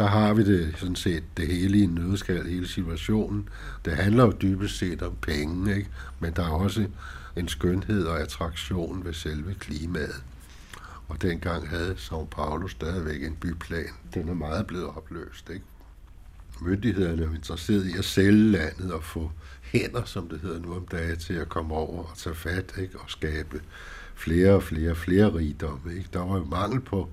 [0.00, 3.48] der har vi det sådan set det hele i en nødskal, hele situationen.
[3.84, 5.88] Det handler jo dybest set om penge, ikke?
[6.20, 6.86] men der er også
[7.36, 10.22] en skønhed og attraktion ved selve klimaet.
[11.08, 13.90] Og dengang havde São Paulo stadigvæk en byplan.
[14.14, 15.50] Den er meget blevet opløst.
[15.50, 15.64] Ikke?
[16.60, 19.30] Myndighederne er interesseret i at sælge landet og få
[19.62, 22.98] hænder, som det hedder nu om dagen, til at komme over og tage fat ikke?
[22.98, 23.60] og skabe
[24.14, 25.94] flere og flere, flere rigdomme.
[25.94, 26.08] Ikke?
[26.12, 27.08] Der var jo mangel på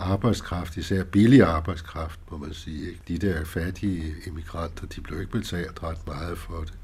[0.00, 2.88] arbejdskraft, især billig arbejdskraft, må man sige.
[2.88, 3.00] Ikke?
[3.08, 6.74] De der fattige immigranter, de blev ikke betalt ret meget for det,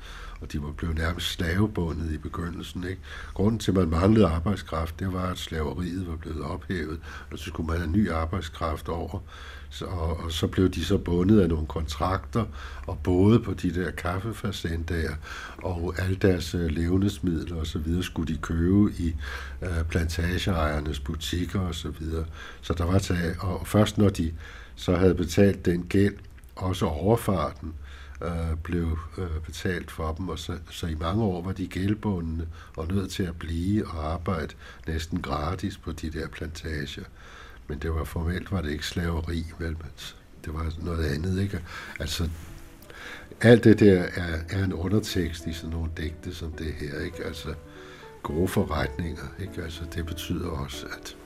[0.40, 2.84] og de var blevet nærmest slavebundet i begyndelsen.
[2.84, 3.00] Ikke?
[3.34, 7.00] Grunden til, at man manglede arbejdskraft, det var, at slaveriet var blevet ophævet,
[7.32, 9.20] og så skulle man have ny arbejdskraft over.
[9.70, 12.44] Så, og, og så blev de så bundet af nogle kontrakter
[12.86, 15.14] og både på de der kaffefacendager
[15.62, 19.14] og alle deres øh, levnedsmidler og så videre skulle de købe i
[19.62, 22.24] øh, plantageejernes butikker og så videre.
[22.60, 24.32] Så der var tag, og først når de
[24.76, 26.14] så havde betalt den gæld,
[26.56, 27.74] også overfarten,
[28.22, 32.46] øh, blev øh, betalt for dem, og så, så i mange år var de gældbundne
[32.76, 34.54] og nødt til at blive og arbejde
[34.86, 37.02] næsten gratis på de der plantager
[37.68, 39.76] men det var formelt var det ikke slaveri, vel,
[40.44, 41.62] det var noget andet, ikke?
[42.00, 42.30] Altså,
[43.40, 47.24] alt det der er, er en undertekst i sådan nogle digte som det her, ikke?
[47.24, 47.54] Altså,
[48.22, 49.62] gode forretninger, ikke?
[49.62, 51.16] Altså, det betyder også, at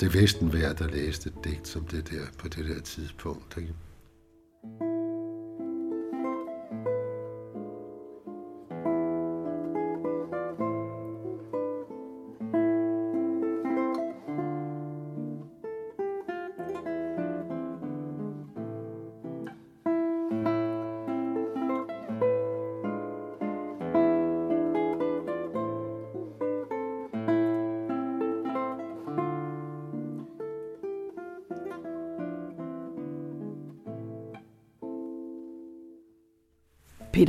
[0.00, 3.56] det er vesten værd at læse et digt som det der på det der tidspunkt,
[3.56, 3.74] ikke?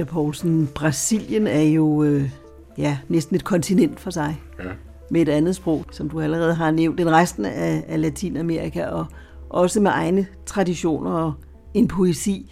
[0.06, 2.30] Peter Poulsen, Brasilien er jo øh,
[2.78, 4.42] ja, næsten et kontinent for sig.
[4.60, 4.72] Ja.
[5.10, 9.06] Med et andet sprog, som du allerede har nævnt, den resten af, af Latinamerika, og
[9.50, 11.34] også med egne traditioner og
[11.74, 12.52] en poesi.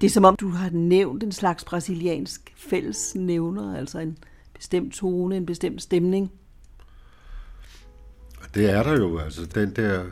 [0.00, 4.18] Det er som om, du har nævnt en slags brasiliansk fællesnævner, altså en
[4.54, 6.32] bestemt tone, en bestemt stemning.
[8.54, 10.04] Det er der jo, altså den der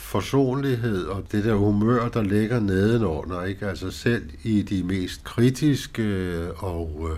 [0.00, 3.66] forsonlighed og det der humør, der ligger nedenunder, ikke?
[3.66, 7.10] Altså selv i de mest kritiske øh, og,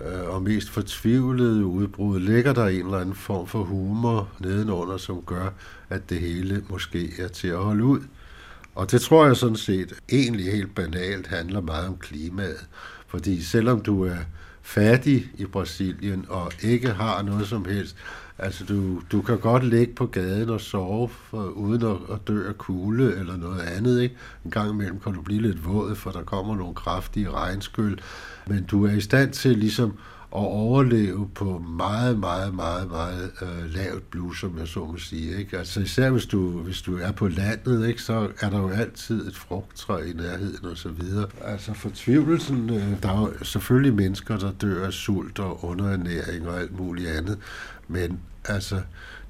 [0.00, 5.22] øh, og mest fortvivlede udbrud, ligger der en eller anden form for humor nedenunder, som
[5.26, 5.48] gør,
[5.90, 8.00] at det hele måske er til at holde ud.
[8.74, 12.66] Og det tror jeg sådan set egentlig helt banalt handler meget om klimaet.
[13.06, 14.16] Fordi selvom du er
[14.62, 17.96] fattig i Brasilien og ikke har noget som helst,
[18.38, 22.48] Altså, du, du kan godt ligge på gaden og sove for, uden at, at dø
[22.48, 24.16] af kugle eller noget andet, ikke?
[24.44, 27.98] En gang imellem kan du blive lidt våd, for der kommer nogle kraftige regnskyld.
[28.46, 29.98] Men du er i stand til ligesom
[30.32, 35.38] at overleve på meget, meget, meget, meget øh, lavt blus, som jeg så må sige.
[35.38, 35.58] Ikke?
[35.58, 39.28] Altså især hvis du, hvis du er på landet, ikke, så er der jo altid
[39.28, 41.26] et frugttræ i nærheden og så videre.
[41.44, 46.60] Altså fortvivlelsen, øh, der er jo selvfølgelig mennesker, der dør af sult og underernæring og
[46.60, 47.38] alt muligt andet,
[47.88, 48.80] men altså,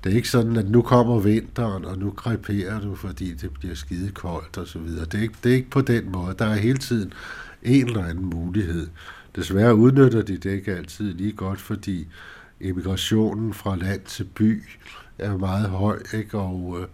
[0.04, 3.74] det er ikke sådan, at nu kommer vinteren, og nu kreperer du, fordi det bliver
[3.74, 5.04] skide koldt og så videre.
[5.04, 6.34] Det er, ikke, det er ikke på den måde.
[6.38, 7.12] Der er hele tiden
[7.62, 8.86] en eller anden mulighed.
[9.38, 12.06] Desværre udnytter de det ikke altid lige godt, fordi
[12.60, 14.62] emigrationen fra land til by
[15.18, 16.38] er meget høj, ikke?
[16.38, 16.86] Og, øh,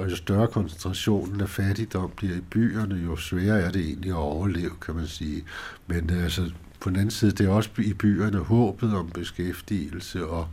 [0.00, 4.16] og jo større koncentrationen af fattigdom bliver i byerne, jo sværere er det egentlig at
[4.16, 5.44] overleve, kan man sige.
[5.86, 6.50] Men øh, altså,
[6.80, 10.48] på den anden side, det er også i byerne håbet om beskæftigelse og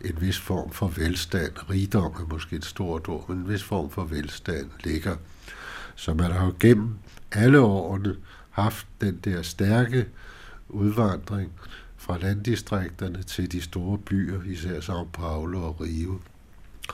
[0.00, 3.90] en vis form for velstand, rigdom er måske et stort ord, men en vis form
[3.90, 5.16] for velstand ligger.
[5.94, 6.90] Så man har jo gennem
[7.32, 8.16] alle årene
[8.50, 10.06] haft den der stærke
[10.74, 11.52] udvandring
[11.96, 16.20] fra landdistrikterne til de store byer, især São Paulo og Rio.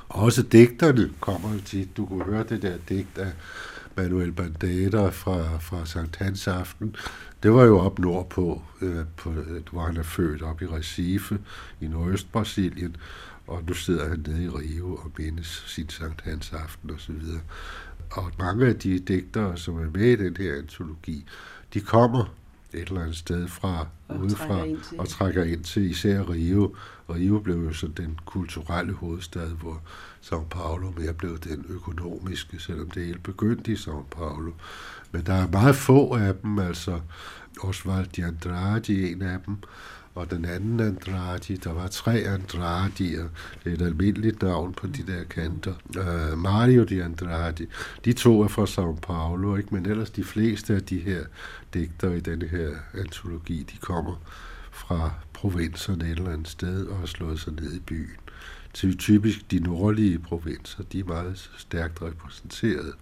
[0.09, 1.97] Også digterne kommer jo tit.
[1.97, 3.33] Du kunne høre det der digt af
[3.97, 6.97] Manuel Bandera fra, fra Sankt Hans Aften.
[7.43, 11.39] Det var jo op nordpå, øh, på, øh, hvor han er født op i Recife
[11.81, 12.97] i Nordøst-Brasilien,
[13.47, 17.21] og nu sidder han nede i Rio og mindes sin Sankt Hans Aften osv.
[18.11, 21.27] Og mange af de digtere, som er med i den her antologi,
[21.75, 22.35] de kommer
[22.75, 26.31] et eller andet sted fra Og udefra trækker ind til- og trækker ind til især
[26.31, 26.75] Rio.
[27.07, 29.83] Og Rio blev jo så den kulturelle hovedstad, hvor
[30.23, 34.53] São Paulo mere blev den økonomiske, selvom det hele begyndte i São Paulo.
[35.13, 37.01] Men der er meget få af dem, altså
[37.63, 39.57] Oswald de Andrade, en af dem,
[40.15, 43.29] og den anden Andrade, der var tre Andrade'er,
[43.65, 45.75] det er et almindeligt navn på de der kanter.
[45.99, 47.67] Uh, Mario de Andrade,
[48.05, 49.75] de to er fra São Paulo, ikke?
[49.75, 51.25] men ellers de fleste af de her
[51.75, 54.17] digtere i denne her antologi, de kommer
[54.71, 58.17] fra provinserne et eller andet sted og har slået sig ned i byen.
[58.75, 62.93] Så typisk de nordlige provinser, de er meget stærkt repræsenteret.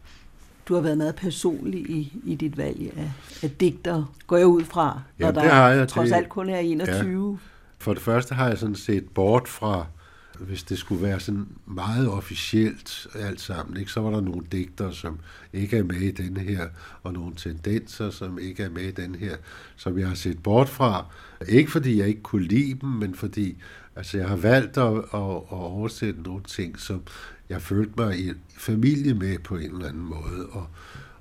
[0.69, 3.11] Du har været meget personlig i, i dit valg af,
[3.43, 5.89] af digter, går jeg ud fra, når Ja, der det har jeg.
[5.89, 7.39] trods Det- alt kun er 21.
[7.79, 9.87] For det første har jeg sådan set bort fra,
[10.41, 14.91] hvis det skulle være sådan meget officielt alt sammen, ikke, så var der nogle digter,
[14.91, 15.19] som
[15.53, 16.66] ikke er med i denne her,
[17.03, 19.37] og nogle tendenser, som ikke er med i den her,
[19.77, 21.05] som jeg har set bort fra.
[21.49, 23.57] Ikke fordi jeg ikke kunne lide dem, men fordi
[23.97, 27.03] altså, jeg har valgt at, at, at oversætte nogle ting, som
[27.49, 30.66] jeg følte mig i familie med på en eller anden måde, og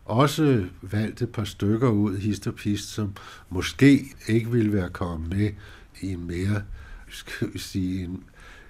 [0.05, 3.13] også valgt et par stykker ud, hist og pist, som
[3.49, 5.49] måske ikke ville være kommet med
[6.01, 6.61] i en mere,
[7.09, 8.23] skal vi sige, en,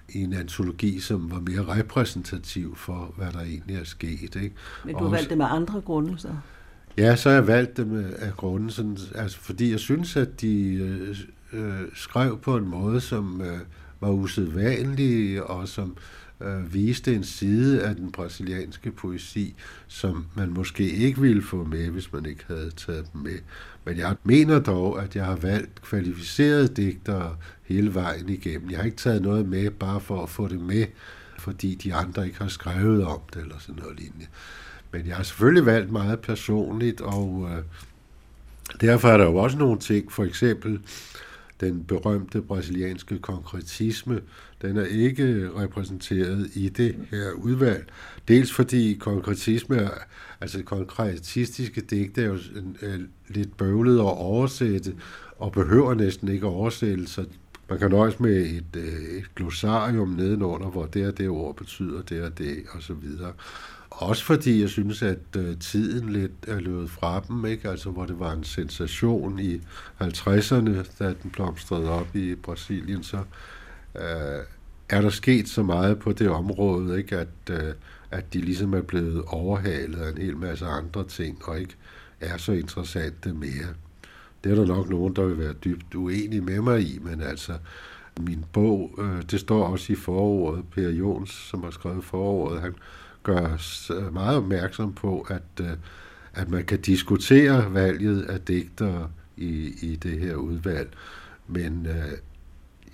[0.08, 4.36] i en antologi, som var mere repræsentativ for, hvad der egentlig er sket.
[4.36, 4.52] Ikke?
[4.84, 6.28] Men du har valgt det med andre grunde, så.
[6.98, 10.74] Ja, så har jeg valgt dem af grunden, sådan, altså, fordi jeg synes, at de
[10.74, 11.16] øh,
[11.52, 13.58] øh, skrev på en måde, som øh,
[14.00, 15.96] var usædvanlig, og som
[16.40, 19.54] øh, viste en side af den brasilianske poesi,
[19.86, 23.38] som man måske ikke ville få med, hvis man ikke havde taget dem med.
[23.84, 28.70] Men jeg mener dog, at jeg har valgt kvalificerede digtere hele vejen igennem.
[28.70, 30.86] Jeg har ikke taget noget med bare for at få det med,
[31.38, 34.26] fordi de andre ikke har skrevet om det, eller sådan noget lignende.
[34.92, 37.62] Men jeg har selvfølgelig valgt meget personligt, og øh,
[38.80, 40.80] derfor er der jo også nogle ting, for eksempel
[41.60, 44.20] den berømte brasilianske konkretisme,
[44.62, 47.88] den er ikke repræsenteret i det her udvalg.
[48.28, 49.90] Dels fordi konkretisme,
[50.40, 52.38] altså konkretistiske digte er jo
[52.82, 54.94] øh, lidt bøvlet at oversætte,
[55.38, 57.24] og behøver næsten ikke oversætte, så
[57.70, 62.02] man kan nøjes med et, øh, et glossarium nedenunder, hvor det og det ord betyder
[62.02, 63.32] det og det, og så videre.
[63.98, 67.68] Også fordi jeg synes, at øh, tiden lidt er løbet fra dem, ikke?
[67.68, 69.60] Altså, hvor det var en sensation i
[70.00, 73.16] 50'erne, da den blomstrede op i Brasilien, så
[73.96, 74.42] øh,
[74.88, 77.18] er der sket så meget på det område, ikke?
[77.18, 77.74] At, øh,
[78.10, 81.76] at de ligesom er blevet overhalet af en hel masse andre ting, og ikke
[82.20, 83.74] er så interessante mere.
[84.44, 87.52] Det er der nok nogen, der vil være dybt uenige med mig i, men altså,
[88.20, 92.74] min bog, øh, det står også i forordet, Per Jons, som har skrevet forordet, han
[93.28, 95.76] gøres øh, meget opmærksom på, at, øh,
[96.34, 100.88] at man kan diskutere valget af digtere i, i det her udvalg,
[101.48, 102.12] men øh,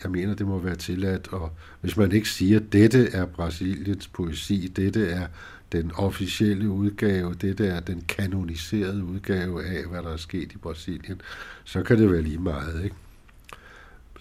[0.03, 4.09] jeg mener, det må være tilladt, og hvis man ikke siger, at dette er Brasiliens
[4.09, 5.26] poesi, dette er
[5.72, 11.20] den officielle udgave, dette er den kanoniserede udgave af, hvad der er sket i Brasilien,
[11.64, 12.97] så kan det være lige meget, ikke?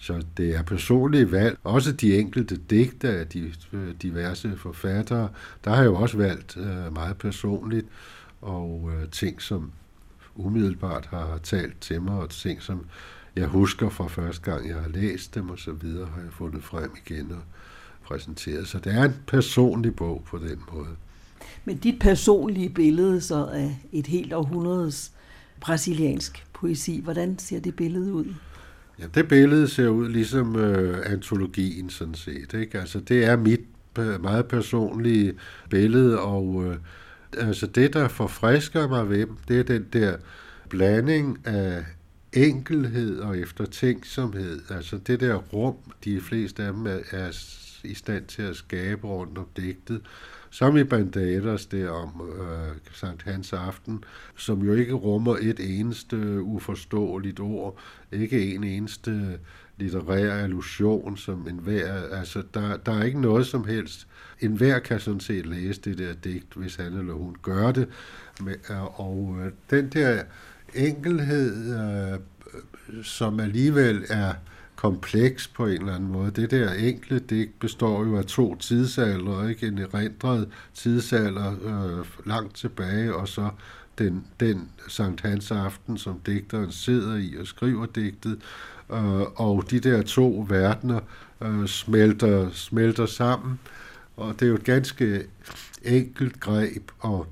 [0.04, 1.58] Så det er personlige valg.
[1.64, 5.28] Også de enkelte digte af de øh, diverse forfattere,
[5.64, 7.86] der har jeg jo også valgt øh, meget personligt,
[8.40, 9.72] og øh, ting, som
[10.34, 12.86] umiddelbart har talt til mig, og ting, som
[13.36, 16.64] jeg husker fra første gang, jeg har læst dem og så videre, har jeg fundet
[16.64, 17.42] frem igen og
[18.04, 18.68] præsenteret.
[18.68, 20.96] Så det er en personlig bog på den måde.
[21.64, 25.12] Men dit personlige billede så af et helt århundredes
[25.60, 28.34] brasiliansk poesi, hvordan ser det billede ud?
[28.98, 32.54] Ja, det billede ser ud ligesom øh, antologien sådan set.
[32.54, 32.80] Ikke?
[32.80, 33.60] Altså, det er mit
[34.20, 35.34] meget personlige
[35.70, 36.76] billede, og øh,
[37.38, 40.16] altså, det, der forfrisker mig ved dem, det er den der
[40.68, 41.84] blanding af
[42.32, 44.60] enkelhed og eftertænksomhed.
[44.70, 47.30] Altså det der rum, de fleste af dem er, er
[47.84, 50.00] i stand til at skabe rundt om digtet,
[50.54, 54.04] som i Bandadas der om øh, Sankt Hans Aften,
[54.36, 57.78] som jo ikke rummer et eneste uforståeligt ord,
[58.12, 59.38] ikke en eneste
[59.76, 64.06] litterær allusion, som enhver, altså der, der er ikke noget som helst.
[64.40, 67.88] En hver kan sådan set læse det der digt, hvis han eller hun gør det,
[68.46, 70.22] øh, og øh, den der
[70.74, 72.18] enkelhed, øh,
[73.02, 74.34] som alligevel er
[74.84, 76.30] kompleks på en eller anden måde.
[76.30, 79.66] Det der enkle digt består jo af to tidsalder, ikke?
[79.66, 83.50] En erindret tidsalder øh, langt tilbage, og så
[83.98, 88.38] den, den Sankt Hans aften, som digteren sidder i og skriver digtet,
[88.92, 91.00] øh, og de der to verdener
[91.40, 93.58] øh, smelter, smelter sammen,
[94.16, 95.26] og det er jo et ganske
[95.82, 97.26] enkelt greb, og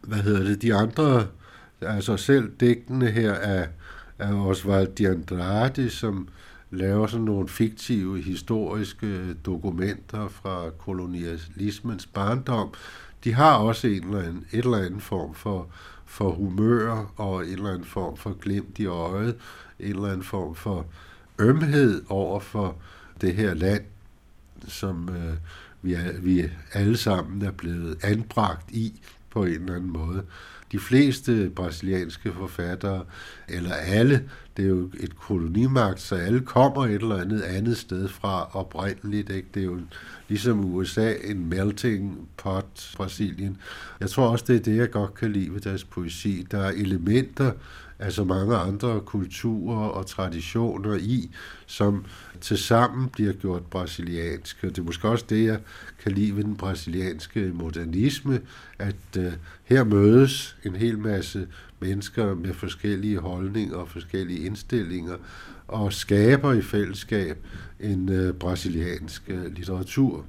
[0.00, 1.26] hvad hedder det, de andre,
[1.80, 3.66] altså selv digtene her er,
[4.18, 6.28] af Oswald de Andrade, som
[6.70, 12.74] laver sådan nogle fiktive historiske dokumenter fra kolonialismens barndom.
[13.24, 15.68] De har også en eller anden, et eller andet form for,
[16.06, 19.36] for humør og en eller anden form for glimt i øjet,
[19.78, 20.86] en eller anden form for
[21.38, 22.76] ømhed over for
[23.20, 23.82] det her land,
[24.68, 25.34] som øh,
[25.82, 29.00] vi, er, vi alle sammen er blevet anbragt i
[29.30, 30.22] på en eller anden måde.
[30.72, 33.04] De fleste brasilianske forfattere,
[33.48, 38.08] eller alle, det er jo et kolonimagt, så alle kommer et eller andet andet sted
[38.08, 39.30] fra oprindeligt.
[39.30, 39.48] Ikke?
[39.54, 39.80] Det er jo
[40.28, 43.56] ligesom USA, en melting pot, Brasilien.
[44.00, 46.46] Jeg tror også, det er det, jeg godt kan lide ved deres poesi.
[46.50, 47.52] Der er elementer
[47.98, 51.30] af så mange andre kulturer og traditioner i,
[51.66, 52.04] som
[52.40, 54.56] til sammen bliver gjort brasiliansk.
[54.62, 55.58] Og det er måske også det, jeg
[56.02, 58.40] kan lide ved den brasilianske modernisme,
[58.78, 59.32] at øh,
[59.64, 61.48] her mødes en hel masse
[61.80, 65.16] mennesker med forskellige holdninger og forskellige indstillinger,
[65.68, 67.46] og skaber i fællesskab
[67.80, 70.24] en øh, brasiliansk øh, litteratur.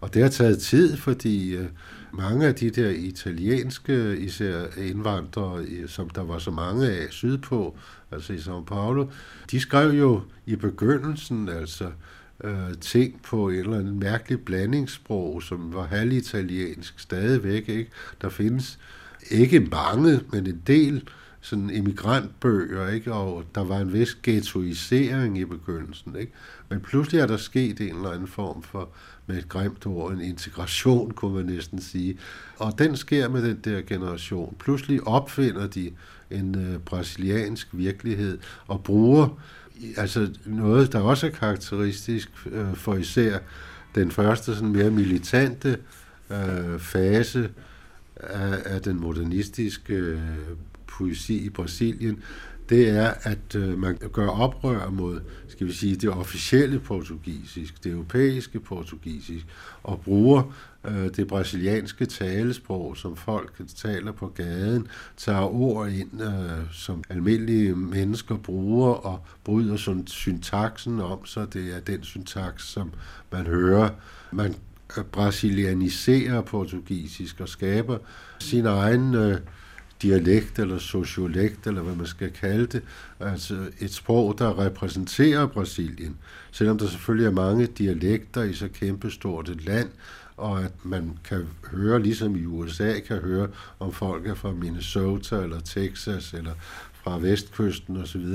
[0.00, 1.66] Og det har taget tid, fordi øh,
[2.12, 7.76] mange af de der italienske især indvandrere, som der var så mange af sydpå,
[8.10, 9.06] altså i São Paulo,
[9.50, 11.90] de skrev jo i begyndelsen altså
[12.44, 17.68] øh, ting på en eller anden mærkelig blandingssprog, som var halvitaliensk stadigvæk.
[17.68, 17.90] Ikke?
[18.22, 18.78] Der findes
[19.30, 21.08] ikke mange, men en del
[21.40, 23.12] sådan emigrantbøger, ikke?
[23.12, 26.16] og der var en vis ghettoisering i begyndelsen.
[26.16, 26.32] Ikke?
[26.68, 28.88] Men pludselig er der sket en eller anden form for,
[29.30, 32.18] med et grimt ord, en integration, kunne man næsten sige.
[32.58, 34.56] Og den sker med den der generation.
[34.58, 35.90] Pludselig opfinder de
[36.30, 39.40] en øh, brasiliansk virkelighed og bruger
[39.96, 43.38] altså noget, der også er karakteristisk øh, for især
[43.94, 45.78] den første sådan mere militante
[46.30, 47.50] øh, fase
[48.16, 50.20] af, af den modernistiske øh,
[50.86, 52.22] poesi i Brasilien,
[52.70, 57.92] det er, at øh, man gør oprør mod, skal vi sige, det officielle portugisisk, det
[57.92, 59.46] europæiske portugisisk,
[59.82, 60.42] og bruger
[60.84, 67.76] øh, det brasilianske talesprog, som folk taler på gaden, tager ord ind, øh, som almindelige
[67.76, 72.92] mennesker bruger, og bryder sådan syntaksen om, så det er den syntaks, som
[73.32, 73.90] man hører.
[74.32, 74.54] Man
[74.98, 77.98] øh, brasilianiserer portugisisk og skaber
[78.38, 79.38] sin egen øh,
[80.02, 82.82] dialekt eller sociolekt, eller hvad man skal kalde det,
[83.20, 86.16] altså et sprog, der repræsenterer Brasilien.
[86.50, 89.88] Selvom der selvfølgelig er mange dialekter i så kæmpestort et land,
[90.36, 93.48] og at man kan høre, ligesom i USA, kan høre,
[93.78, 96.52] om folk er fra Minnesota eller Texas eller
[96.92, 98.26] fra vestkysten osv.,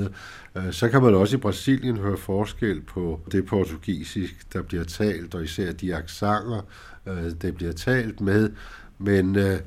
[0.56, 5.34] øh, så kan man også i Brasilien høre forskel på det portugisisk, der bliver talt,
[5.34, 6.60] og især de aksanger,
[7.06, 8.50] øh, det bliver talt med.
[8.98, 9.58] Men øh,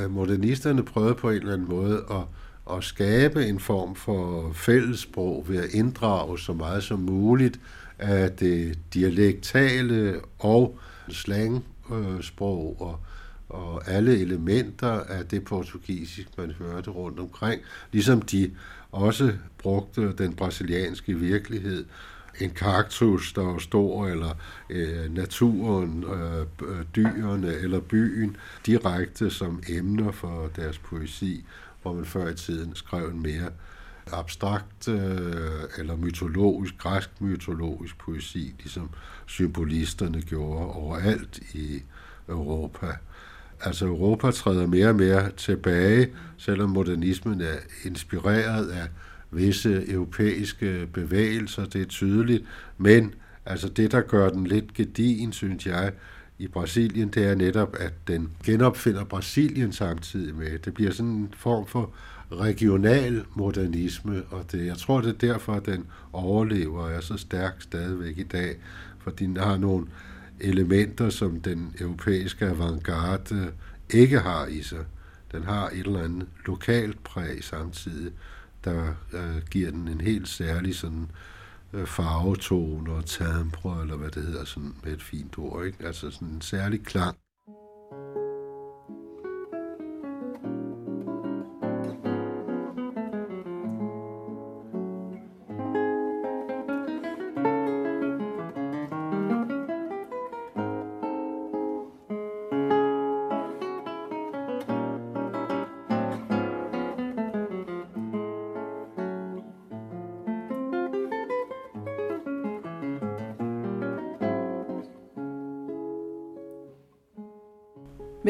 [0.00, 5.44] øh, modernisterne prøvede på en eller anden måde at, at skabe en form for fællessprog
[5.48, 7.60] ved at inddrage så meget som muligt
[7.98, 10.78] af det dialektale og
[11.08, 13.00] slangsprog og,
[13.48, 18.50] og alle elementer af det portugisisk, man hørte rundt omkring, ligesom de
[18.92, 21.84] også brugte den brasilianske virkelighed
[22.40, 24.36] en kaktus, der var stor, eller
[24.70, 28.36] øh, naturen, øh, øh, dyrene eller byen,
[28.66, 31.44] direkte som emner for deres poesi,
[31.82, 33.50] hvor man før i tiden skrev en mere
[34.12, 38.90] abstrakt øh, eller mytologisk, græsk mytologisk poesi, ligesom
[39.26, 41.82] symbolisterne gjorde overalt i
[42.28, 42.86] Europa.
[43.60, 48.88] Altså Europa træder mere og mere tilbage, selvom modernismen er inspireret af
[49.30, 52.44] visse europæiske bevægelser, det er tydeligt,
[52.78, 53.14] men
[53.46, 55.92] altså det, der gør den lidt gedigen, synes jeg,
[56.38, 60.58] i Brasilien, det er netop, at den genopfinder Brasilien samtidig med.
[60.58, 61.94] Det bliver sådan en form for
[62.32, 67.16] regional modernisme, og det, jeg tror, det er derfor, at den overlever og er så
[67.16, 68.56] stærk stadigvæk i dag,
[68.98, 69.86] fordi den har nogle
[70.40, 73.52] elementer, som den europæiske avantgarde
[73.90, 74.84] ikke har i sig.
[75.32, 78.12] Den har et eller andet lokalt præg samtidig,
[78.64, 81.10] der øh, giver den en helt særlig sådan
[81.72, 85.86] øh, farvetone og timbre, eller hvad det hedder, sådan med et fint ord, ikke?
[85.86, 87.18] Altså sådan en særlig klang.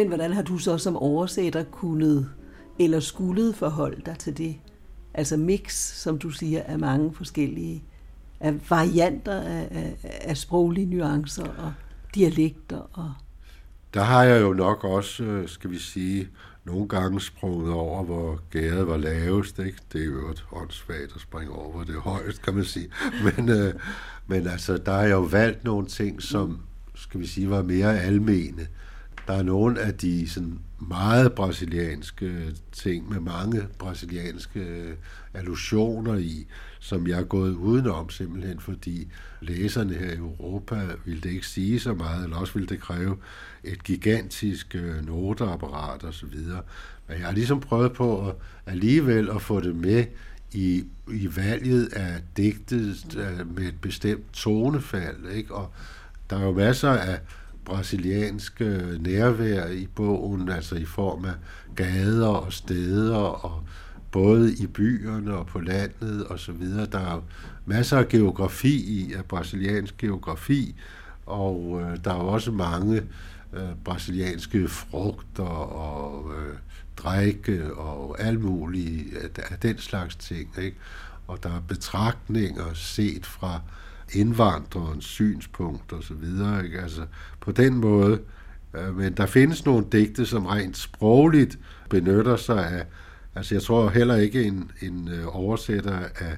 [0.09, 2.29] Men hvordan har du så som oversætter kunnet
[2.79, 4.57] eller skulle forholde dig til det
[5.15, 7.85] altså mix, som du siger, af mange forskellige
[8.41, 11.73] af varianter af, af, af sproglige nuancer og
[12.15, 12.79] dialekter.
[12.93, 13.13] Og
[13.95, 16.29] der har jeg jo nok også, øh, skal vi sige,
[16.65, 19.59] nogle gange sprunget over, hvor gæret var lavest.
[19.59, 19.79] Ikke?
[19.93, 22.89] Det er jo et håndsvagt at springe over, hvor det er højst, kan man sige.
[23.37, 23.75] Men, øh,
[24.27, 26.61] men altså, der har jeg jo valgt nogle ting, som,
[26.95, 28.67] skal vi sige, var mere almene.
[29.29, 30.59] Der er nogle af de sådan,
[30.89, 34.95] meget brasilianske ting med mange brasilianske øh,
[35.35, 36.47] allusioner i,
[36.81, 39.09] som jeg er gået udenom simpelthen, fordi
[39.41, 43.17] læserne her i Europa ville det ikke sige så meget, eller også ville det kræve
[43.65, 46.63] et gigantisk øh, noteapparat og så videre.
[47.09, 48.35] Men jeg har ligesom prøvet på at
[48.67, 50.05] alligevel at få det med
[50.53, 55.55] i, i valget af digtet øh, med et bestemt tonefald, ikke?
[55.55, 55.73] og
[56.31, 57.21] der er jo masser af
[57.69, 58.61] brasiliansk
[59.01, 61.35] nærvær i bogen, altså i form af
[61.77, 63.63] gader og steder, og
[64.11, 66.87] både i byerne og på landet og så videre.
[66.87, 67.23] Der er
[67.67, 70.75] masser af geografi i, af brasiliansk geografi,
[71.27, 73.03] og øh, der er også mange
[73.53, 76.57] øh, brasilianske frugter og øh,
[76.97, 80.55] drikke og alt muligt af, af den slags ting.
[80.63, 80.77] Ikke?
[81.27, 83.61] Og der er betragtninger set fra
[84.13, 86.65] indvandrerens synspunkt og så videre.
[86.65, 86.81] Ikke?
[86.81, 87.03] Altså,
[87.41, 88.21] på den måde.
[88.75, 91.59] Øh, men der findes nogle digte, som rent sprogligt
[91.91, 92.87] benytter sig af,
[93.35, 96.37] altså jeg tror heller ikke en, en øh, oversætter af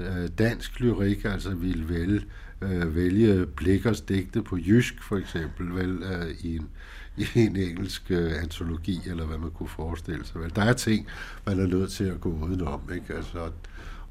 [0.00, 2.22] øh, dansk lyrik, altså vil vælge,
[2.62, 6.68] øh, vælge Blikkers digte på jysk for eksempel, vel, øh, i en,
[7.16, 10.40] i en engelsk øh, antologi, eller hvad man kunne forestille sig.
[10.40, 10.52] Vel.
[10.56, 11.06] Der er ting,
[11.46, 12.80] man er nødt til at gå udenom.
[12.94, 13.14] Ikke?
[13.14, 13.50] Altså,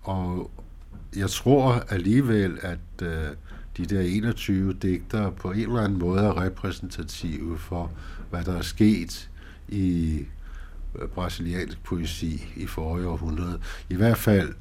[0.02, 0.52] og,
[1.16, 3.28] jeg tror alligevel, at øh,
[3.78, 7.92] de der 21 digter på en eller anden måde er repræsentative for,
[8.30, 9.30] hvad der er sket
[9.68, 10.20] i
[10.96, 13.60] øh, brasiliansk poesi i forrige århundrede.
[13.90, 14.54] I hvert fald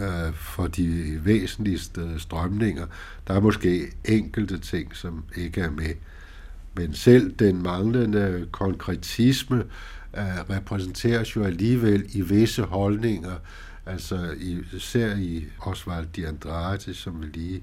[0.00, 2.86] øh, for de væsentligste strømninger.
[3.26, 5.94] Der er måske enkelte ting, som ikke er med.
[6.74, 9.64] Men selv den manglende konkretisme
[10.16, 13.34] øh, repræsenteres jo alligevel i visse holdninger,
[13.86, 14.34] Altså
[14.72, 17.62] især i Oswald de Andrade, som vi lige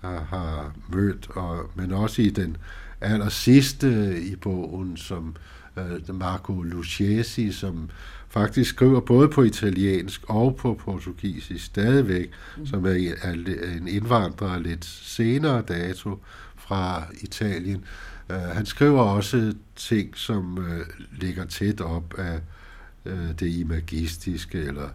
[0.00, 2.56] har, har mødt, og, men også i den
[3.00, 5.36] aller sidste i bogen, som
[5.76, 7.90] uh, Marco Lucchesi, som
[8.28, 12.66] faktisk skriver både på italiensk og på portugisisk stadigvæk, mm.
[12.66, 13.32] som er, er
[13.76, 16.18] en indvandrer lidt senere dato
[16.56, 17.84] fra Italien.
[18.30, 20.64] Uh, han skriver også ting, som uh,
[21.20, 22.40] ligger tæt op af
[23.04, 24.88] uh, det imagistiske, eller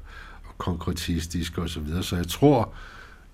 [0.60, 2.04] konkretistisk og så videre.
[2.04, 2.74] Så jeg tror,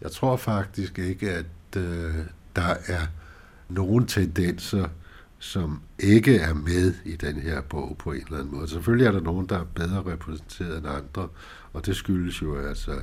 [0.02, 1.46] jeg tror faktisk ikke, at
[1.78, 2.16] øh,
[2.56, 3.02] der er
[3.70, 4.88] nogen tendenser,
[5.40, 8.68] som ikke er med i den her bog på en eller anden måde.
[8.68, 11.28] Selvfølgelig er der nogen, der er bedre repræsenteret end andre,
[11.74, 13.02] og det skyldes jo altså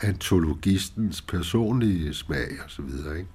[0.00, 3.30] antologistens personlige smag og så videre, ikke?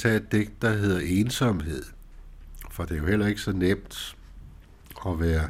[0.00, 1.82] Tage et digt, der hedder Ensomhed.
[2.70, 4.16] For det er jo heller ikke så nemt
[5.06, 5.48] at være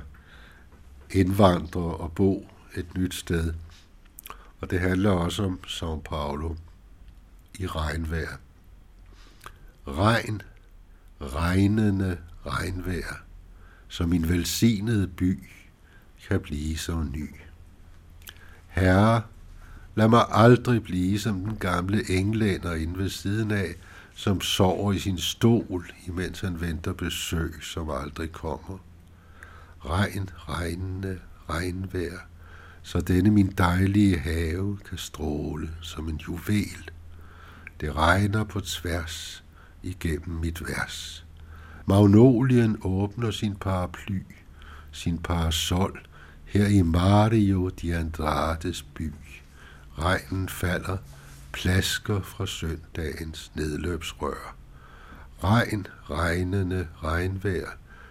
[1.11, 3.55] indvandrer og bo et nyt sted.
[4.61, 6.55] Og det handler også om São Paulo
[7.59, 8.37] i regnvejr.
[9.87, 10.43] Regn,
[11.21, 13.23] regnende regnvejr,
[13.89, 15.45] som min velsignede by
[16.29, 17.35] kan blive så ny.
[18.69, 19.23] Herre,
[19.95, 23.75] lad mig aldrig blive som den gamle englænder inde ved siden af,
[24.21, 28.79] som sover i sin stol, imens han venter besøg, som aldrig kommer.
[29.85, 31.19] Regn, regnende,
[31.49, 32.19] regnvejr,
[32.83, 36.91] så denne min dejlige have kan stråle som en juvel.
[37.81, 39.45] Det regner på tværs
[39.83, 41.25] igennem mit vers.
[41.87, 44.23] Magnolien åbner sin paraply,
[44.93, 46.01] sin parasol,
[46.45, 49.13] her i Mario de Andrades by.
[49.99, 50.97] Regnen falder,
[51.53, 54.57] plasker fra søndagens nedløbsrør.
[55.45, 57.69] Regn, regnende regnvejr,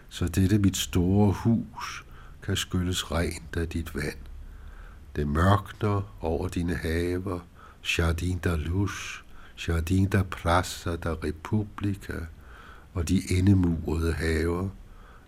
[0.09, 2.05] så dette mit store hus
[2.43, 4.17] kan skylles rent af dit vand.
[5.15, 7.39] Det mørkner over dine haver,
[7.97, 9.21] Jardin der Luz,
[9.67, 12.13] Jardin der Praça der Republika
[12.93, 14.69] og de indemurede haver,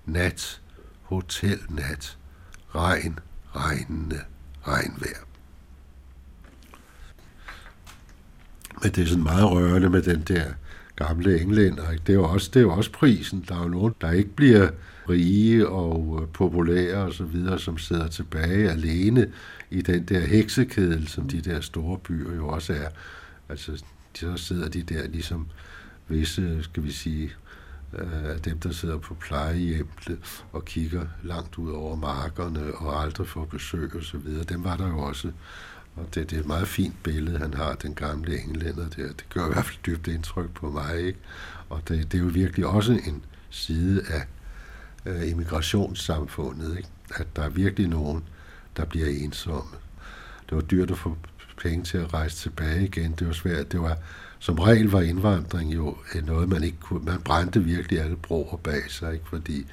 [0.05, 0.61] nat,
[1.01, 2.17] hotelnat,
[2.75, 3.19] regn,
[3.55, 4.19] regnende,
[4.67, 5.30] regnvejr.
[8.83, 10.43] Men det er sådan meget rørende med den der
[10.95, 11.91] gamle englænder.
[11.91, 12.03] Ikke?
[12.07, 13.45] Det, er jo også, det er jo også prisen.
[13.49, 14.69] Der er jo nogen, der ikke bliver
[15.09, 19.31] rige og øh, populære og så videre, som sidder tilbage alene
[19.69, 22.87] i den der heksekedel, som de der store byer jo også er.
[23.49, 25.47] Altså, så sidder de der ligesom
[26.07, 27.31] visse, skal vi sige,
[27.93, 30.19] øh, af dem, der sidder på plejehjemmet
[30.51, 34.43] og kigger langt ud over markerne og aldrig får besøg og så videre.
[34.43, 35.31] Dem var der jo også.
[35.95, 39.07] Og det, det er et meget fint billede, han har, den gamle englænder der.
[39.07, 41.19] Det gør i hvert fald dybt indtryk på mig, ikke?
[41.69, 44.25] Og det, det er jo virkelig også en side af
[45.05, 46.89] øh, immigrationssamfundet, ikke?
[47.15, 48.23] At der er virkelig nogen,
[48.77, 49.71] der bliver ensomme.
[50.49, 51.17] Det var dyrt at få
[51.61, 53.11] penge til at rejse tilbage igen.
[53.11, 53.71] Det var svært.
[53.71, 53.97] Det var,
[54.39, 57.05] som regel var indvandring jo noget, man ikke kunne.
[57.05, 59.25] Man brændte virkelig alle broer bag sig, ikke?
[59.29, 59.65] fordi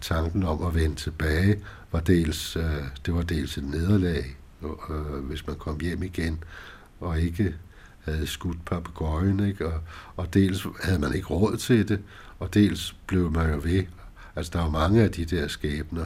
[0.00, 1.58] tanken om at vende tilbage
[1.92, 6.44] var dels, øh, det var dels et nederlag, øh, hvis man kom hjem igen,
[7.00, 7.54] og ikke
[8.04, 9.66] havde skudt papegøjen, ikke?
[9.66, 9.80] Og,
[10.16, 12.00] og dels havde man ikke råd til det,
[12.38, 13.84] og dels blev man jo ved.
[14.36, 16.04] Altså, der er jo mange af de der skæbner,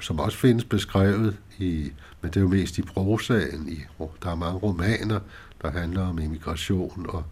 [0.00, 3.68] som også findes beskrevet, i, men det er jo mest i prosaen.
[3.68, 3.80] I,
[4.22, 5.20] der er mange romaner,
[5.62, 7.24] der handler om immigration og,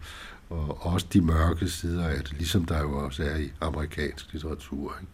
[0.49, 4.95] og også de mørke sider af det, ligesom der jo også er i amerikansk litteratur.
[5.01, 5.11] Ikke?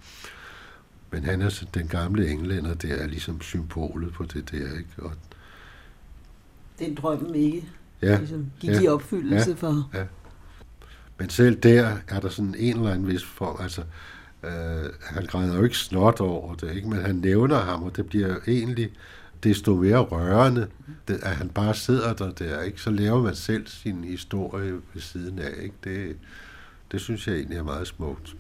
[1.12, 4.78] Men han er den gamle englænder, der er ligesom symbolet på det der.
[4.78, 4.90] Ikke?
[4.98, 5.12] Og
[6.82, 7.70] den drømmen ikke
[8.02, 9.90] ja, ligesom, gik ja, i opfyldelse ja, for.
[9.94, 10.04] Ja.
[11.18, 13.82] Men selv der er der sådan en eller anden vis form, altså
[14.44, 16.90] øh, han græder jo ikke snot over det, ikke?
[16.90, 18.92] men han nævner ham, og det bliver egentlig
[19.44, 20.68] desto mere rørende,
[21.08, 22.82] det, at han bare sidder der der, ikke?
[22.82, 25.52] så laver man selv sin historie ved siden af.
[25.62, 25.76] Ikke?
[25.84, 26.16] Det,
[26.92, 28.36] det synes jeg egentlig er meget smukt.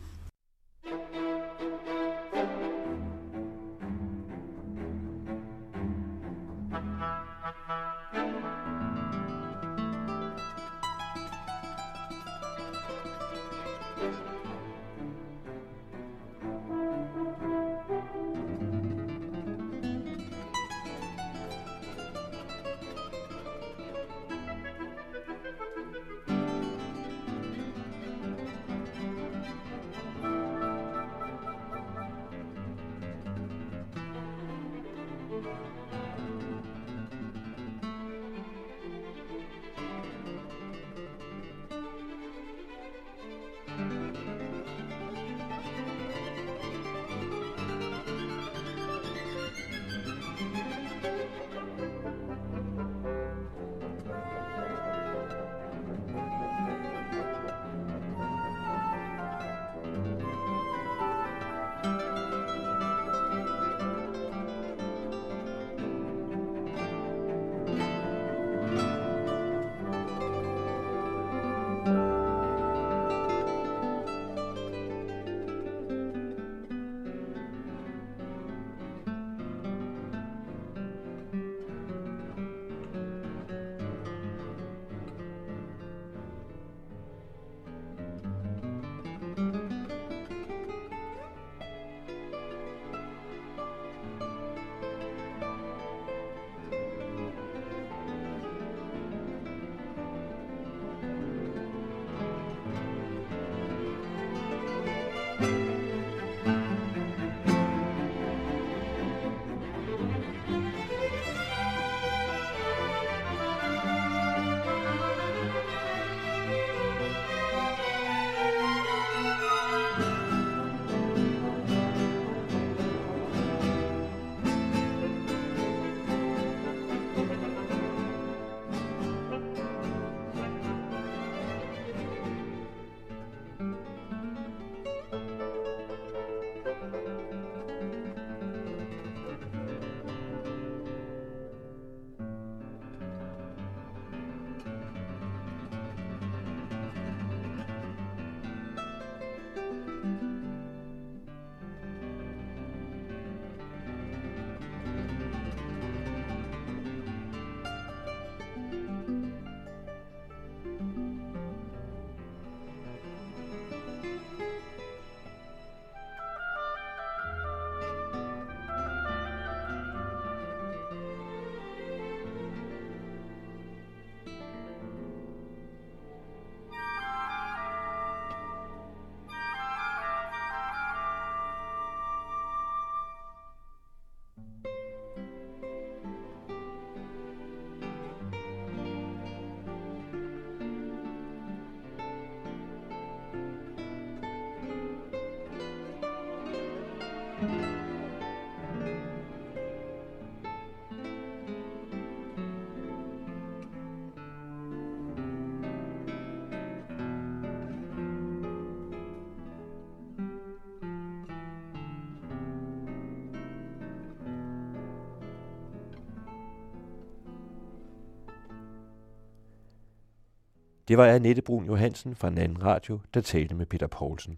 [220.92, 224.38] Det var Annette Brun Johansen fra den radio, der talte med Peter Poulsen.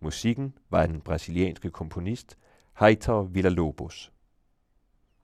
[0.00, 2.38] Musikken var den brasilianske komponist
[2.80, 4.12] Heitor Villa-Lobos.